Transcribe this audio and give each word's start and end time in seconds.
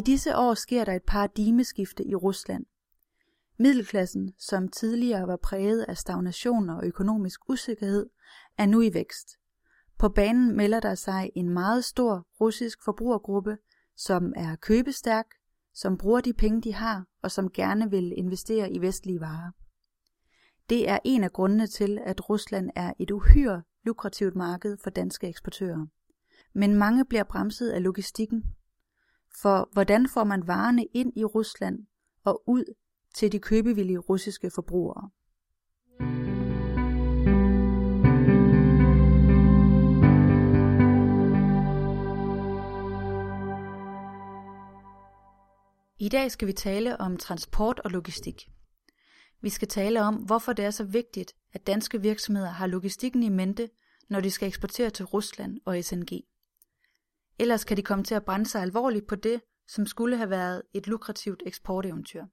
I 0.00 0.02
disse 0.02 0.36
år 0.36 0.54
sker 0.54 0.84
der 0.84 0.92
et 0.92 1.02
paradigmeskifte 1.02 2.04
i 2.04 2.14
Rusland. 2.14 2.66
Middelklassen, 3.58 4.32
som 4.38 4.68
tidligere 4.68 5.26
var 5.26 5.36
præget 5.36 5.82
af 5.88 5.96
stagnation 5.96 6.70
og 6.70 6.84
økonomisk 6.84 7.40
usikkerhed, 7.48 8.06
er 8.58 8.66
nu 8.66 8.80
i 8.80 8.94
vækst. 8.94 9.28
På 9.98 10.08
banen 10.08 10.56
melder 10.56 10.80
der 10.80 10.94
sig 10.94 11.30
en 11.34 11.48
meget 11.48 11.84
stor 11.84 12.26
russisk 12.40 12.84
forbrugergruppe, 12.84 13.58
som 13.96 14.32
er 14.36 14.56
købestærk, 14.56 15.26
som 15.74 15.98
bruger 15.98 16.20
de 16.20 16.32
penge, 16.32 16.62
de 16.62 16.74
har, 16.74 17.06
og 17.22 17.30
som 17.30 17.50
gerne 17.50 17.90
vil 17.90 18.12
investere 18.16 18.72
i 18.72 18.80
vestlige 18.80 19.20
varer. 19.20 19.50
Det 20.70 20.88
er 20.88 20.98
en 21.04 21.24
af 21.24 21.32
grundene 21.32 21.66
til, 21.66 21.98
at 22.04 22.30
Rusland 22.30 22.70
er 22.76 22.92
et 22.98 23.10
uhyre 23.10 23.62
lukrativt 23.84 24.36
marked 24.36 24.76
for 24.82 24.90
danske 24.90 25.28
eksportører. 25.28 25.86
Men 26.52 26.74
mange 26.74 27.04
bliver 27.04 27.24
bremset 27.24 27.70
af 27.70 27.82
logistikken. 27.82 28.44
For 29.42 29.68
hvordan 29.72 30.08
får 30.08 30.24
man 30.24 30.46
varerne 30.46 30.86
ind 30.94 31.12
i 31.16 31.24
Rusland 31.24 31.86
og 32.24 32.48
ud 32.48 32.64
til 33.14 33.32
de 33.32 33.38
købevillige 33.38 33.98
russiske 33.98 34.50
forbrugere? 34.54 35.10
I 45.98 46.08
dag 46.08 46.30
skal 46.30 46.48
vi 46.48 46.52
tale 46.52 47.00
om 47.00 47.16
transport 47.16 47.80
og 47.84 47.90
logistik. 47.90 48.50
Vi 49.40 49.48
skal 49.48 49.68
tale 49.68 50.02
om, 50.02 50.14
hvorfor 50.14 50.52
det 50.52 50.64
er 50.64 50.70
så 50.70 50.84
vigtigt, 50.84 51.32
at 51.52 51.66
danske 51.66 52.00
virksomheder 52.00 52.50
har 52.50 52.66
logistikken 52.66 53.22
i 53.22 53.28
mente, 53.28 53.68
når 54.08 54.20
de 54.20 54.30
skal 54.30 54.48
eksportere 54.48 54.90
til 54.90 55.04
Rusland 55.04 55.58
og 55.64 55.84
SNG. 55.84 56.20
Ellers 57.40 57.64
kan 57.64 57.76
de 57.76 57.82
komme 57.82 58.04
til 58.04 58.14
at 58.14 58.24
brænde 58.24 58.46
sig 58.46 58.62
alvorligt 58.62 59.06
på 59.06 59.14
det, 59.14 59.40
som 59.68 59.86
skulle 59.86 60.16
have 60.16 60.30
været 60.30 60.62
et 60.74 60.86
lukrativt 60.86 61.42
eksporteventyr. 61.46 62.24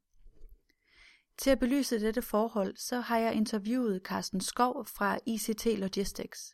Til 1.38 1.50
at 1.50 1.60
belyse 1.60 2.00
dette 2.00 2.22
forhold, 2.22 2.76
så 2.78 3.00
har 3.00 3.18
jeg 3.18 3.34
interviewet 3.34 4.02
Carsten 4.04 4.42
Skov 4.42 4.86
fra 4.86 5.20
ICT 5.26 5.66
Logistics. 5.66 6.54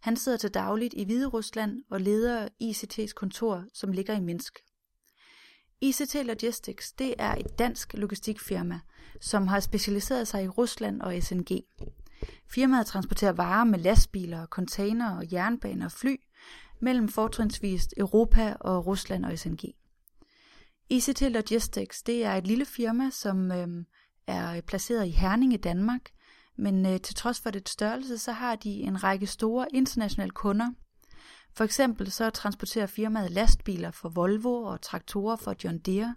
Han 0.00 0.16
sidder 0.16 0.38
til 0.38 0.50
dagligt 0.50 0.94
i 0.96 1.04
Hvide 1.04 1.26
Rusland 1.26 1.82
og 1.90 2.00
leder 2.00 2.48
ICT's 2.62 3.12
kontor, 3.12 3.64
som 3.74 3.92
ligger 3.92 4.14
i 4.14 4.20
Minsk. 4.20 4.58
ICT 5.80 6.14
Logistics 6.14 6.92
det 6.92 7.14
er 7.18 7.34
et 7.34 7.58
dansk 7.58 7.94
logistikfirma, 7.94 8.80
som 9.20 9.46
har 9.46 9.60
specialiseret 9.60 10.28
sig 10.28 10.44
i 10.44 10.48
Rusland 10.48 11.00
og 11.00 11.22
SNG. 11.22 11.64
Firmaet 12.50 12.86
transporterer 12.86 13.32
varer 13.32 13.64
med 13.64 13.78
lastbiler, 13.78 14.46
container 14.46 15.16
og 15.16 15.32
jernbaner 15.32 15.84
og 15.84 15.92
fly 15.92 16.16
mellem 16.84 17.08
fortrinsvis 17.08 17.88
Europa 17.96 18.56
og 18.60 18.86
Rusland 18.86 19.24
og 19.24 19.38
SNG. 19.38 19.64
ICT 20.88 21.20
Logistics 21.22 22.02
det 22.02 22.24
er 22.24 22.34
et 22.34 22.46
lille 22.46 22.64
firma, 22.64 23.10
som 23.10 23.52
øh, 23.52 23.68
er 24.26 24.60
placeret 24.60 25.06
i 25.06 25.10
Herning 25.10 25.54
i 25.54 25.56
Danmark, 25.56 26.10
men 26.56 26.86
øh, 26.86 27.00
til 27.00 27.14
trods 27.14 27.40
for 27.40 27.50
det 27.50 27.68
størrelse, 27.68 28.18
så 28.18 28.32
har 28.32 28.56
de 28.56 28.70
en 28.70 29.04
række 29.04 29.26
store 29.26 29.66
internationale 29.72 30.30
kunder, 30.30 30.70
for 31.56 31.64
eksempel 31.64 32.10
så 32.10 32.30
transporterer 32.30 32.86
firmaet 32.86 33.30
lastbiler 33.30 33.90
for 33.90 34.08
Volvo 34.08 34.62
og 34.62 34.80
traktorer 34.80 35.36
for 35.36 35.54
John 35.64 35.78
Deere, 35.78 36.14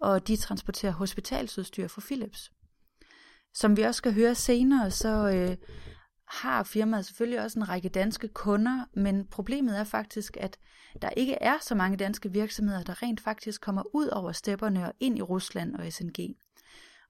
og 0.00 0.28
de 0.28 0.36
transporterer 0.36 0.92
hospitalsudstyr 0.92 1.88
for 1.88 2.00
Philips. 2.00 2.52
Som 3.54 3.76
vi 3.76 3.82
også 3.82 3.98
skal 3.98 4.14
høre 4.14 4.34
senere, 4.34 4.90
så 4.90 5.30
øh, 5.30 5.56
har 6.32 6.62
firmaet 6.62 7.06
selvfølgelig 7.06 7.40
også 7.40 7.58
en 7.58 7.68
række 7.68 7.88
danske 7.88 8.28
kunder, 8.28 8.84
men 8.94 9.26
problemet 9.26 9.78
er 9.78 9.84
faktisk, 9.84 10.36
at 10.40 10.58
der 11.02 11.10
ikke 11.10 11.34
er 11.34 11.58
så 11.60 11.74
mange 11.74 11.96
danske 11.96 12.32
virksomheder, 12.32 12.82
der 12.82 13.02
rent 13.02 13.20
faktisk 13.20 13.60
kommer 13.60 13.82
ud 13.94 14.06
over 14.06 14.32
stepperne 14.32 14.86
og 14.86 14.92
ind 15.00 15.18
i 15.18 15.22
Rusland 15.22 15.76
og 15.76 15.92
SNG. 15.92 16.36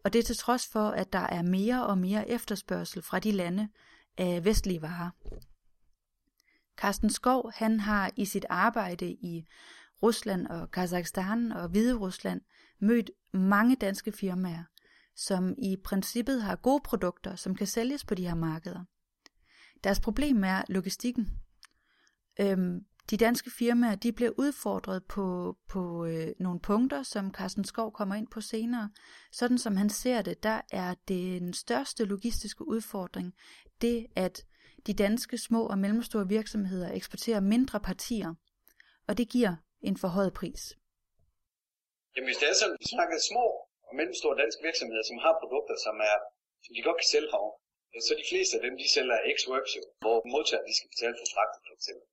Og 0.05 0.13
det 0.13 0.19
er 0.19 0.23
til 0.23 0.37
trods 0.37 0.67
for, 0.67 0.89
at 0.89 1.13
der 1.13 1.19
er 1.19 1.43
mere 1.43 1.87
og 1.87 1.99
mere 1.99 2.31
efterspørgsel 2.31 3.03
fra 3.03 3.19
de 3.19 3.33
lande 3.33 3.69
af 4.19 4.45
vestlige 4.45 4.83
varer. 4.83 5.11
Carsten 6.77 7.11
Skov, 7.11 7.53
han 7.55 7.81
har 7.81 8.11
i 8.17 8.25
sit 8.25 8.47
arbejde 8.49 9.11
i 9.11 9.47
Rusland 10.03 10.47
og 10.47 10.71
Kazakhstan 10.71 11.53
og 11.53 11.69
Hvide 11.69 11.95
Rusland 11.95 12.41
mødt 12.81 13.11
mange 13.33 13.77
danske 13.77 14.13
firmaer, 14.13 14.65
som 15.17 15.55
i 15.59 15.77
princippet 15.85 16.43
har 16.43 16.57
gode 16.57 16.81
produkter, 16.85 17.37
som 17.37 17.55
kan 17.55 17.67
sælges 17.67 18.05
på 18.05 18.15
de 18.15 18.29
her 18.29 18.35
markeder. 18.35 18.85
Deres 19.85 20.01
problem 20.01 20.45
er 20.45 20.63
logistikken. 20.69 21.29
Øhm, 22.41 22.87
de 23.11 23.17
danske 23.17 23.51
firmaer 23.51 23.95
de 23.95 24.13
bliver 24.13 24.31
udfordret 24.39 25.05
på, 25.05 25.57
på 25.69 26.05
øh, 26.05 26.29
nogle 26.41 26.61
punkter, 26.61 27.03
som 27.03 27.35
Carsten 27.35 27.65
Skov 27.65 27.93
kommer 27.93 28.15
ind 28.15 28.29
på 28.29 28.41
senere. 28.41 28.91
Sådan 29.33 29.59
som 29.59 29.77
han 29.77 29.91
ser 29.91 30.23
det, 30.23 30.43
der 30.43 30.61
er 30.73 30.95
den 31.09 31.55
største 31.55 32.05
logistiske 32.05 32.65
udfordring, 32.69 33.35
det 33.81 34.07
at 34.17 34.45
de 34.87 34.95
danske 34.95 35.39
små 35.39 35.67
og 35.67 35.79
mellemstore 35.79 36.29
virksomheder 36.29 36.93
eksporterer 36.93 37.41
mindre 37.41 37.81
partier, 37.81 38.35
og 39.09 39.19
det 39.19 39.29
giver 39.29 39.55
en 39.81 39.97
forhøjet 39.97 40.33
pris. 40.41 40.63
Jamen 42.17 42.29
hvis 42.29 42.37
det 42.43 42.49
er 42.53 42.57
sådan, 42.61 42.77
vi 42.83 42.87
snakker 42.95 43.17
små 43.31 43.47
og 43.89 43.93
mellemstore 43.99 44.41
danske 44.43 44.63
virksomheder, 44.69 45.05
som 45.11 45.19
har 45.25 45.35
produkter, 45.43 45.77
som, 45.87 45.97
er, 46.11 46.17
som 46.65 46.73
de 46.77 46.83
godt 46.89 46.99
kan 47.01 47.09
sælge 47.13 47.31
herovre, 47.33 47.62
så 48.07 48.13
de 48.21 48.31
fleste 48.31 48.57
af 48.59 48.63
dem, 48.67 48.75
de 48.83 48.89
sælger 48.95 49.19
X-Works, 49.37 49.73
hvor 50.03 50.17
modtagerne 50.35 50.69
de 50.71 50.77
skal 50.79 50.93
betale 50.95 51.17
for 51.21 51.29
fragten 51.35 51.61
for 51.69 51.75
eksempel. 51.79 52.07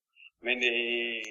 Men 0.47 0.57
øh, 0.72 1.23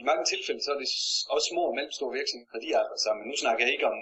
i 0.00 0.02
mange 0.10 0.24
tilfælde, 0.32 0.60
så 0.62 0.70
er 0.74 0.78
det 0.82 0.90
også 1.34 1.46
små 1.52 1.62
og 1.70 1.74
mellemstore 1.76 2.16
virksomheder, 2.20 2.64
de 2.64 2.76
arbejder 2.80 3.04
sammen. 3.06 3.22
Nu 3.30 3.36
snakker 3.42 3.62
jeg 3.64 3.72
ikke 3.74 3.90
om 3.94 4.00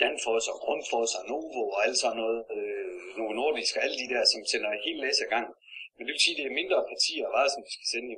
Danfoss 0.00 0.46
og 0.52 0.58
Grundfos 0.64 1.12
og 1.18 1.24
Novo 1.30 1.62
og 1.74 1.80
alt 1.86 1.98
sådan 2.02 2.20
noget, 2.22 2.40
øh, 2.56 2.90
Novo 3.16 3.32
Nordisk 3.40 3.72
og 3.76 3.82
alle 3.84 3.98
de 4.02 4.10
der, 4.12 4.22
som 4.32 4.40
sender 4.52 4.84
helt 4.86 5.00
læs 5.04 5.20
gang. 5.34 5.46
Men 5.94 6.02
det 6.04 6.12
vil 6.12 6.24
sige, 6.24 6.34
at 6.34 6.40
det 6.40 6.46
er 6.46 6.60
mindre 6.60 6.78
partier 6.92 7.24
og 7.28 7.32
varer, 7.36 7.50
som 7.52 7.62
vi 7.66 7.72
skal 7.76 7.88
sende. 7.94 8.14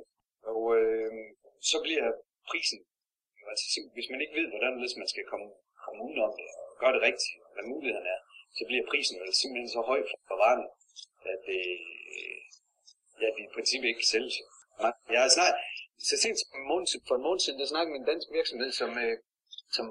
Og 0.51 0.61
øh, 0.77 1.11
så 1.71 1.77
bliver 1.85 2.05
prisen, 2.49 2.79
altså 3.51 3.65
hvis 3.95 4.09
man 4.11 4.21
ikke 4.23 4.37
ved, 4.39 4.47
hvordan 4.53 4.73
man 5.01 5.09
skal 5.13 5.25
komme, 5.31 5.47
komme 5.83 5.99
udenom 6.05 6.33
det 6.39 6.47
og 6.61 6.75
gøre 6.81 6.93
det 6.95 7.05
rigtigt, 7.07 7.33
hvad 7.53 7.65
mulighederne 7.71 8.09
er, 8.15 8.21
så 8.57 8.63
bliver 8.69 8.85
prisen 8.91 9.15
vel 9.21 9.33
simpelthen 9.41 9.69
så 9.75 9.81
høj 9.91 10.01
for 10.27 10.37
varerne, 10.43 10.67
at 11.33 11.43
øh, 11.57 11.77
ja, 13.21 13.27
vi 13.37 13.41
i 13.45 13.53
princippet 13.55 13.87
ikke 13.89 14.01
kan 14.03 14.13
sælge 14.15 14.31
sig. 14.37 14.45
Jeg 15.13 15.21
har 15.23 15.31
snart, 15.37 15.55
så 16.09 16.15
sent 16.23 16.37
for 16.49 16.57
en 16.61 16.67
måned, 16.71 16.87
for 17.07 17.15
en 17.15 17.25
måned 17.27 17.41
siden, 17.43 17.59
der 17.61 17.67
snakkede 17.73 17.93
med 17.93 18.01
en 18.01 18.09
dansk 18.11 18.27
virksomhed, 18.37 18.71
som, 18.81 18.89
øh, 19.03 19.15
som 19.77 19.85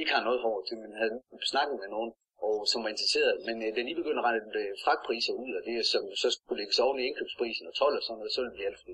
ikke 0.00 0.12
har 0.16 0.22
noget 0.28 0.40
hår 0.44 0.56
til, 0.68 0.76
men 0.82 0.90
havde 1.00 1.14
snakket 1.52 1.76
med 1.82 1.88
nogen, 1.96 2.10
og 2.46 2.54
som 2.70 2.78
var 2.84 2.90
interesseret. 2.94 3.34
Men 3.48 3.56
øh, 3.64 3.68
da 3.76 3.80
de 3.88 4.00
begyndte 4.00 4.22
at 4.22 4.26
regne 4.28 4.58
øh, 4.62 4.72
fragtpriser 4.84 5.34
ud, 5.44 5.50
og 5.58 5.62
det 5.66 5.74
som 5.92 6.02
så 6.22 6.28
skulle 6.34 6.58
lægges 6.60 6.78
oven 6.84 6.98
i 7.00 7.04
indkøbsprisen 7.08 7.64
og 7.70 7.74
12 7.74 7.96
og 7.98 8.02
sådan 8.04 8.18
noget, 8.20 8.32
så 8.34 8.38
ville 8.40 8.50
det 8.52 8.58
blive 8.58 8.70
alt 8.70 8.80
for 8.82 8.88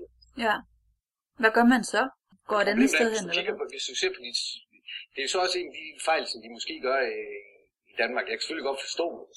Ja. 0.45 0.55
Hvad 1.41 1.51
gør 1.57 1.65
man 1.73 1.83
så? 1.93 2.03
Går 2.49 2.59
et 2.63 2.69
andet 2.73 2.89
sted 2.95 3.09
hen? 3.15 3.23
Eller 3.29 3.57
på, 3.61 3.65
hvis 3.73 3.85
du 3.89 3.95
ser 4.01 4.11
på 4.15 4.21
de, 4.25 4.31
det 5.13 5.19
er 5.21 5.25
jo 5.27 5.31
så 5.35 5.39
også 5.45 5.57
en 5.61 5.69
af 5.71 5.75
de 5.79 5.85
fejl, 6.09 6.23
som 6.31 6.39
de 6.43 6.49
måske 6.57 6.75
gør 6.87 6.99
øh, 7.11 7.47
Danmark. 8.03 8.25
Jeg 8.25 8.33
kan 8.33 8.41
selvfølgelig 8.41 8.69
godt 8.71 8.85
forstå 8.87 9.07
det. 9.19 9.27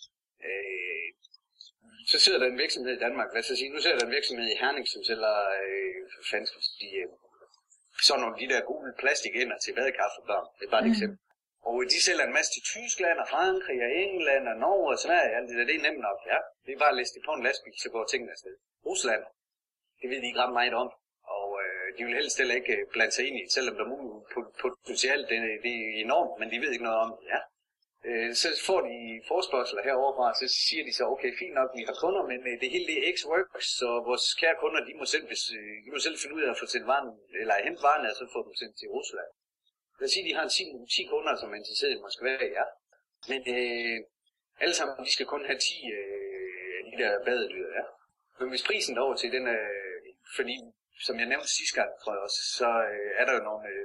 Øh, 0.49 1.09
så 2.13 2.17
sidder 2.25 2.39
der 2.41 2.49
en 2.49 2.63
virksomhed 2.65 2.93
i 2.97 3.05
Danmark, 3.07 3.29
hvad 3.33 3.43
skal 3.43 3.55
jeg 3.55 3.61
sige, 3.63 3.75
nu 3.75 3.81
sidder 3.81 3.99
der 3.99 4.07
en 4.07 4.17
virksomhed 4.19 4.47
i 4.51 4.61
Herning, 4.63 4.87
som 4.95 5.03
sælger, 5.09 5.37
øh, 5.65 6.01
fansk, 6.31 6.53
de, 6.81 6.89
øh, 7.03 7.09
sådan 8.07 8.21
nogle 8.23 8.37
de 8.43 8.51
der 8.53 8.61
gule 8.71 8.93
plastikænder 9.03 9.59
til 9.59 9.73
badekaffebørn. 9.77 10.47
Det 10.59 10.65
er 10.67 10.73
bare 10.75 10.85
et 10.85 10.91
mm. 10.91 10.97
eksempel. 10.97 11.19
Og 11.69 11.75
de 11.93 11.99
sælger 12.07 12.25
en 12.27 12.37
masse 12.39 12.51
til 12.55 12.63
Tyskland 12.75 13.19
og 13.23 13.29
Frankrig 13.35 13.79
og 13.87 13.91
England 14.05 14.45
og 14.53 14.57
Norge 14.65 14.89
og 14.95 14.99
Sverige. 15.05 15.37
Alt 15.37 15.49
det 15.49 15.57
der, 15.59 15.67
det 15.71 15.77
er 15.77 15.87
nemt 15.87 16.03
nok. 16.09 16.19
Ja, 16.33 16.39
det 16.65 16.71
er 16.73 16.79
bare 16.83 16.95
at 16.95 16.99
læse 17.01 17.15
det 17.15 17.23
på 17.29 17.33
en 17.35 17.43
lastbil, 17.47 17.77
så 17.83 17.89
går 17.95 18.05
tingene 18.05 18.33
afsted. 18.35 18.55
Rusland, 18.89 19.23
det 20.01 20.07
ved 20.11 20.19
de 20.21 20.27
ikke 20.31 20.43
ret 20.45 20.57
meget 20.61 20.75
om. 20.83 20.89
Og 21.37 21.49
øh, 21.63 21.87
de 21.97 22.01
vil 22.05 22.19
helst 22.21 22.39
heller 22.41 22.57
ikke 22.61 22.75
øh, 22.77 22.85
blande 22.93 23.13
sig 23.17 23.25
ind 23.29 23.37
i, 23.43 23.45
selvom 23.57 23.75
der 23.79 23.87
potentielt 24.65 25.27
det, 25.31 25.39
det 25.67 25.75
er 25.81 25.91
enormt, 26.07 26.35
men 26.41 26.47
de 26.53 26.61
ved 26.63 26.71
ikke 26.73 26.89
noget 26.89 27.01
om 27.05 27.11
det. 27.17 27.25
Ja. 27.35 27.41
Øh, 28.09 28.31
så 28.41 28.49
får 28.67 28.81
de 28.89 28.97
forspørgseler 29.31 29.83
heroverfra, 29.89 30.29
så 30.41 30.47
siger 30.67 30.83
de 30.89 30.93
så, 30.99 31.05
okay, 31.15 31.31
fint 31.41 31.55
nok, 31.61 31.71
vi 31.79 31.83
har 31.89 31.97
kunder, 32.03 32.23
men 32.31 32.41
øh, 32.51 32.55
det 32.61 32.69
hele 32.75 32.87
det 32.91 32.97
er 32.99 33.05
X-Works, 33.17 33.67
så 33.81 33.89
vores 34.09 34.27
kære 34.41 34.57
kunder, 34.63 34.81
de 34.89 34.93
må 35.01 35.05
selv, 35.15 35.27
hvis, 35.31 35.45
øh, 35.59 35.75
de 35.85 35.89
må 35.95 35.99
selv 35.99 36.17
finde 36.23 36.37
ud 36.37 36.43
af 36.47 36.51
at 36.51 36.61
få 36.63 36.67
sendt 36.73 36.87
varen, 36.93 37.11
eller 37.41 37.55
hente 37.67 37.83
varen, 37.87 38.07
og 38.11 38.17
så 38.21 38.25
få 38.35 38.41
dem 38.47 38.55
sendt 38.61 38.75
til 38.79 38.89
Rusland. 38.97 39.31
Lad 39.99 40.07
os 40.09 40.13
sige, 40.15 40.27
de 40.29 40.35
har 40.37 40.45
en 40.49 40.55
10, 40.59 40.65
10 40.97 41.05
kunder, 41.13 41.33
som 41.41 41.53
er 41.53 41.59
interesseret 41.63 41.93
i 41.95 42.03
Moskva, 42.05 42.33
ja. 42.59 42.67
Men 43.31 43.41
øh, 43.57 43.97
alle 44.63 44.75
sammen, 44.79 44.95
de 45.07 45.13
skal 45.17 45.27
kun 45.33 45.43
have 45.49 45.59
10 45.59 45.75
øh, 45.99 46.79
de 46.89 46.95
der 47.03 47.13
badedyr, 47.27 47.69
ja. 47.79 47.85
Men 48.39 48.49
hvis 48.53 48.67
prisen 48.69 48.99
over 49.05 49.15
til 49.17 49.31
den 49.37 49.47
øh, 49.57 50.01
fordi 50.37 50.57
som 51.07 51.15
jeg 51.21 51.29
nævnte 51.33 51.57
sidste 51.59 51.75
gang, 51.81 51.91
tror 52.01 52.13
jeg 52.15 52.23
også, 52.29 52.41
så 52.59 52.69
øh, 52.93 53.11
er 53.21 53.25
der 53.27 53.35
jo 53.39 53.43
nogle 53.49 53.69
øh, 53.73 53.85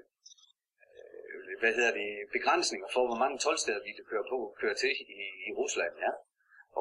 hvad 1.62 1.74
hedder 1.78 1.94
det, 2.02 2.10
begrænsninger 2.38 2.88
for, 2.94 3.04
hvor 3.07 3.19
mange 3.24 3.38
tolvsteder 3.46 3.81
vi 3.88 3.92
kan 3.98 4.06
køre 4.12 4.25
på, 4.31 4.38
køre 4.62 4.75
til 4.81 4.92
i, 4.92 5.22
i 5.48 5.52
Rusland, 5.62 5.94
ja. 6.06 6.12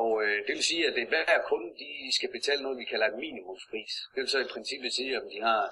Og 0.03 0.13
øh, 0.25 0.39
det 0.47 0.53
vil 0.57 0.65
sige, 0.71 0.87
at 0.89 0.95
det 0.99 1.09
hver 1.09 1.39
kunde, 1.51 1.69
de 1.83 1.91
skal 2.19 2.31
betale 2.37 2.63
noget, 2.63 2.79
vi 2.83 2.91
kalder 2.93 3.07
et 3.09 3.19
minimumspris. 3.27 3.93
Det 4.13 4.21
vil 4.21 4.35
så 4.35 4.41
i 4.43 4.53
princippet 4.55 4.93
sige, 4.99 5.13
at 5.17 5.23
om 5.23 5.29
de 5.35 5.41
har 5.49 5.63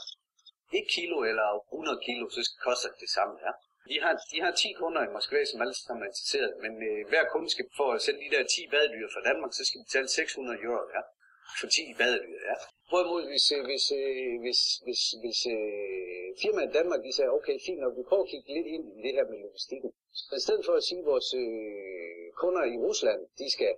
1 0.73 0.87
kilo 0.97 1.17
eller 1.31 1.49
100 1.73 2.01
kilo, 2.07 2.25
så 2.37 2.41
koster 2.67 2.89
det 2.93 3.01
det 3.05 3.11
samme, 3.19 3.35
ja. 3.47 3.53
De 3.91 3.97
har, 4.05 4.15
de 4.33 4.39
har 4.45 4.53
10 4.53 4.73
kunder 4.83 5.03
i 5.05 5.13
Moskva, 5.17 5.45
som 5.45 5.63
alle 5.63 5.75
sammen 5.75 6.03
er 6.03 6.11
interesseret, 6.13 6.53
men 6.65 6.73
øh, 6.89 7.01
hver 7.11 7.25
kunde 7.33 7.49
skal 7.51 7.67
for 7.77 7.89
at 7.93 8.03
sende 8.03 8.21
de 8.25 8.35
der 8.35 8.43
10 8.43 8.69
badedyr 8.75 9.09
fra 9.15 9.23
Danmark, 9.29 9.53
så 9.55 9.63
skal 9.65 9.79
de 9.81 9.87
betale 9.89 10.09
600 10.09 10.59
euro 10.67 10.83
ja, 10.97 11.03
for 11.59 11.67
10 11.67 11.95
badedyr. 12.01 12.41
Ja. 12.51 12.57
Hvorimod 12.91 13.23
hvis, 13.33 13.47
øh, 13.57 13.63
hvis, 13.69 13.85
øh, 14.01 14.35
hvis, 14.45 14.61
hvis, 14.85 15.03
hvis 15.23 15.41
øh, 15.57 16.12
firmaet 16.43 16.69
i 16.71 16.77
Danmark 16.79 17.01
de 17.07 17.13
sagde, 17.17 17.31
okay, 17.39 17.57
fint 17.67 17.81
nok, 17.83 17.95
vi 17.99 18.05
prøver 18.09 18.25
at 18.27 18.31
kigge 18.33 18.49
lidt 18.57 18.69
ind 18.75 18.85
i 18.99 19.01
det 19.07 19.13
her 19.17 19.25
med 19.31 19.39
logistikken. 19.47 19.91
Så 20.29 20.35
i 20.41 20.43
stedet 20.47 20.65
for 20.69 20.75
at 20.81 20.85
sige, 20.89 21.03
at 21.03 21.11
vores 21.13 21.29
øh, 21.43 22.27
kunder 22.43 22.65
i 22.75 22.77
Rusland, 22.87 23.21
de 23.41 23.47
skal 23.57 23.73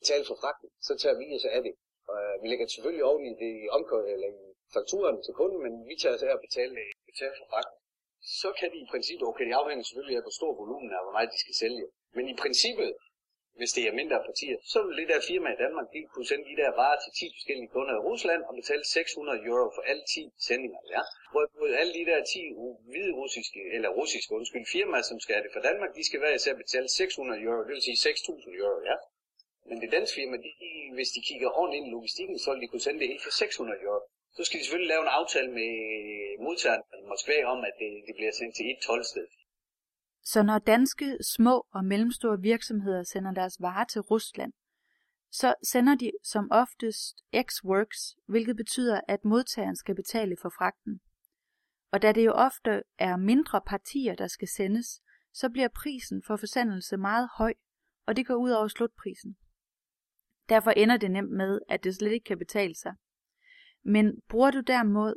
betale 0.00 0.24
for 0.30 0.36
fragten, 0.42 0.68
så 0.86 0.92
tager 1.02 1.16
vi 1.20 1.26
os 1.36 1.46
af 1.56 1.60
det. 1.66 1.74
Og 2.10 2.16
øh, 2.24 2.34
vi 2.42 2.46
lægger 2.48 2.66
selvfølgelig 2.66 3.04
oven 3.10 3.24
i 3.30 3.32
det 3.42 3.52
i 3.64 3.66
omkø- 3.76 4.08
eller 4.14 4.28
i 4.38 4.42
fakturen 4.76 5.16
til 5.24 5.32
kunden, 5.40 5.58
men 5.64 5.72
vi 5.90 5.94
tager 6.02 6.14
os 6.16 6.26
af 6.28 6.32
at 6.36 6.44
betale, 6.46 6.74
øh, 6.84 6.92
betale 7.10 7.34
for 7.40 7.46
fragten. 7.52 7.78
Så 8.42 8.48
kan 8.58 8.68
de 8.72 8.78
i 8.84 8.88
princippet, 8.92 9.24
okay, 9.30 9.44
det 9.48 9.60
afhænger 9.62 9.84
selvfølgelig 9.84 10.16
af, 10.18 10.24
hvor 10.26 10.36
stor 10.40 10.52
volumen 10.62 10.90
er, 10.96 11.02
hvor 11.04 11.14
meget 11.16 11.32
de 11.34 11.40
skal 11.44 11.56
sælge. 11.62 11.84
Men 12.16 12.24
i 12.32 12.34
princippet, 12.42 12.90
hvis 13.58 13.72
det 13.76 13.84
er 13.86 13.98
mindre 14.00 14.18
partier, 14.28 14.58
så 14.72 14.78
vil 14.86 14.96
det 15.00 15.08
der 15.12 15.28
firma 15.30 15.48
i 15.52 15.62
Danmark, 15.64 15.86
de 15.94 16.00
kunne 16.12 16.28
sende 16.30 16.44
de 16.50 16.60
der 16.62 16.70
varer 16.80 16.98
til 17.02 17.12
10 17.20 17.36
forskellige 17.36 17.72
kunder 17.74 17.94
i 17.96 18.04
Rusland 18.10 18.42
og 18.48 18.54
betale 18.60 18.84
600 18.84 19.38
euro 19.50 19.66
for 19.76 19.82
alle 19.90 20.04
10 20.14 20.30
sendinger. 20.48 20.80
Ja? 20.94 21.02
Hvor 21.32 21.42
alle 21.80 21.92
de 21.98 22.04
der 22.10 22.20
10 22.24 22.38
hvide 22.90 23.12
russiske, 23.20 23.60
eller 23.76 23.88
russiske 24.00 24.32
undskyld, 24.38 24.66
firmaer, 24.74 25.04
som 25.10 25.18
skal 25.20 25.34
have 25.34 25.44
det 25.46 25.54
fra 25.54 25.66
Danmark, 25.68 25.90
de 25.98 26.04
skal 26.08 26.20
være 26.24 26.34
især 26.38 26.54
betale 26.64 26.88
600 26.88 27.42
euro, 27.46 27.60
det 27.66 27.72
vil 27.74 27.86
sige 27.88 28.00
6.000 28.08 28.60
euro. 28.60 28.76
Ja? 28.90 28.96
Men 29.68 29.76
det 29.82 29.92
danske 29.96 30.14
firma, 30.20 30.36
de, 30.46 30.50
hvis 30.96 31.10
de 31.16 31.20
kigger 31.28 31.48
ordentligt 31.58 31.80
ind 31.80 31.88
i 31.88 31.94
logistikken, 31.96 32.38
så 32.38 32.48
vil 32.52 32.62
de 32.62 32.70
kunne 32.70 32.86
sende 32.86 33.00
det 33.00 33.08
helt 33.12 33.24
for 33.26 33.34
600 33.42 33.80
euro. 33.86 34.00
Så 34.36 34.44
skal 34.44 34.58
de 34.58 34.64
selvfølgelig 34.64 34.92
lave 34.94 35.02
en 35.06 35.16
aftale 35.20 35.50
med 35.60 35.70
modtageren 36.46 36.82
i 37.02 37.04
Moskva 37.12 37.36
om, 37.54 37.60
at 37.68 37.74
det, 37.82 37.90
det 38.06 38.14
bliver 38.18 38.32
sendt 38.32 38.54
til 38.56 38.66
et 38.70 38.80
tolvsted. 38.88 39.26
Så 40.22 40.42
når 40.42 40.58
danske 40.58 41.18
små 41.34 41.66
og 41.70 41.84
mellemstore 41.84 42.40
virksomheder 42.40 43.02
sender 43.02 43.32
deres 43.32 43.56
varer 43.60 43.84
til 43.84 44.00
Rusland, 44.00 44.52
så 45.30 45.54
sender 45.62 45.94
de 45.94 46.12
som 46.24 46.48
oftest 46.50 47.24
X-Works, 47.36 48.16
hvilket 48.26 48.56
betyder, 48.56 49.00
at 49.08 49.24
modtageren 49.24 49.76
skal 49.76 49.94
betale 49.94 50.36
for 50.42 50.48
fragten. 50.58 51.00
Og 51.92 52.02
da 52.02 52.12
det 52.12 52.24
jo 52.26 52.32
ofte 52.32 52.82
er 52.98 53.16
mindre 53.16 53.60
partier, 53.66 54.14
der 54.14 54.26
skal 54.26 54.48
sendes, 54.48 55.02
så 55.32 55.50
bliver 55.50 55.68
prisen 55.68 56.22
for 56.26 56.36
forsendelse 56.36 56.96
meget 56.96 57.28
høj, 57.36 57.54
og 58.06 58.16
det 58.16 58.26
går 58.26 58.34
ud 58.34 58.50
over 58.50 58.68
slutprisen. 58.68 59.36
Derfor 60.48 60.70
ender 60.70 60.96
det 60.96 61.10
nemt 61.10 61.30
med, 61.30 61.60
at 61.68 61.84
det 61.84 61.94
slet 61.94 62.12
ikke 62.12 62.24
kan 62.24 62.38
betale 62.38 62.74
sig. 62.74 62.94
Men 63.82 64.20
bruger 64.28 64.50
du 64.50 64.60
derimod, 64.60 65.14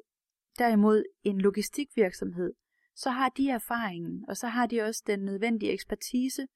derimod 0.57 1.03
en 1.23 1.41
logistikvirksomhed, 1.41 2.53
så 2.95 3.09
har 3.09 3.29
de 3.29 3.49
erfaringen, 3.49 4.25
og 4.27 4.37
så 4.37 4.47
har 4.47 4.65
de 4.65 4.81
også 4.81 5.03
den 5.07 5.19
nødvendige 5.19 5.71
ekspertise, 5.71 6.47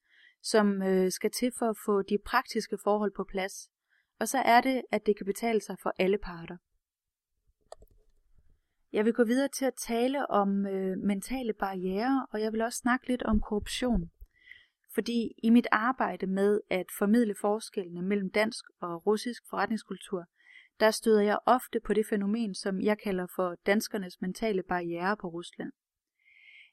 som 0.42 0.82
øh, 0.82 1.10
skal 1.10 1.30
til 1.30 1.52
for 1.58 1.66
at 1.66 1.76
få 1.84 2.02
de 2.02 2.18
praktiske 2.26 2.78
forhold 2.84 3.12
på 3.16 3.24
plads. 3.24 3.70
Og 4.20 4.28
så 4.28 4.38
er 4.38 4.60
det, 4.60 4.82
at 4.90 5.06
det 5.06 5.16
kan 5.16 5.26
betale 5.26 5.60
sig 5.60 5.76
for 5.82 5.92
alle 5.98 6.18
parter. 6.18 6.56
Jeg 8.92 9.04
vil 9.04 9.12
gå 9.12 9.24
videre 9.24 9.48
til 9.48 9.64
at 9.64 9.74
tale 9.74 10.30
om 10.30 10.66
øh, 10.66 10.98
mentale 10.98 11.52
barriere, 11.52 12.26
og 12.32 12.40
jeg 12.40 12.52
vil 12.52 12.62
også 12.62 12.78
snakke 12.78 13.08
lidt 13.08 13.22
om 13.22 13.40
korruption. 13.40 14.10
Fordi 14.94 15.32
i 15.42 15.50
mit 15.50 15.66
arbejde 15.70 16.26
med 16.26 16.60
at 16.70 16.86
formidle 16.98 17.34
forskellene 17.40 18.02
mellem 18.02 18.30
dansk 18.30 18.64
og 18.80 19.06
russisk 19.06 19.42
forretningskultur, 19.50 20.24
der 20.80 20.90
støder 20.90 21.22
jeg 21.22 21.38
ofte 21.46 21.80
på 21.80 21.94
det 21.94 22.06
fænomen, 22.06 22.54
som 22.54 22.80
jeg 22.80 22.98
kalder 22.98 23.26
for 23.36 23.56
danskernes 23.66 24.20
mentale 24.20 24.62
barriere 24.62 25.16
på 25.16 25.28
Rusland. 25.28 25.72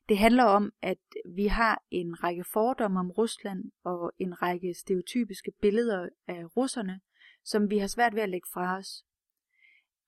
Det 0.10 0.18
handler 0.18 0.44
om, 0.44 0.74
at 0.82 0.98
vi 1.36 1.48
har 1.48 1.84
en 1.92 2.24
række 2.24 2.44
fordomme 2.54 3.00
om 3.00 3.12
Rusland 3.12 3.72
og 3.84 4.12
en 4.20 4.42
række 4.42 4.74
stereotypiske 4.74 5.52
billeder 5.62 6.10
af 6.28 6.58
russerne, 6.58 7.00
som 7.44 7.70
vi 7.70 7.78
har 7.78 7.88
svært 7.88 8.16
ved 8.16 8.22
at 8.22 8.30
lægge 8.30 8.48
fra 8.54 8.78
os. 8.78 9.04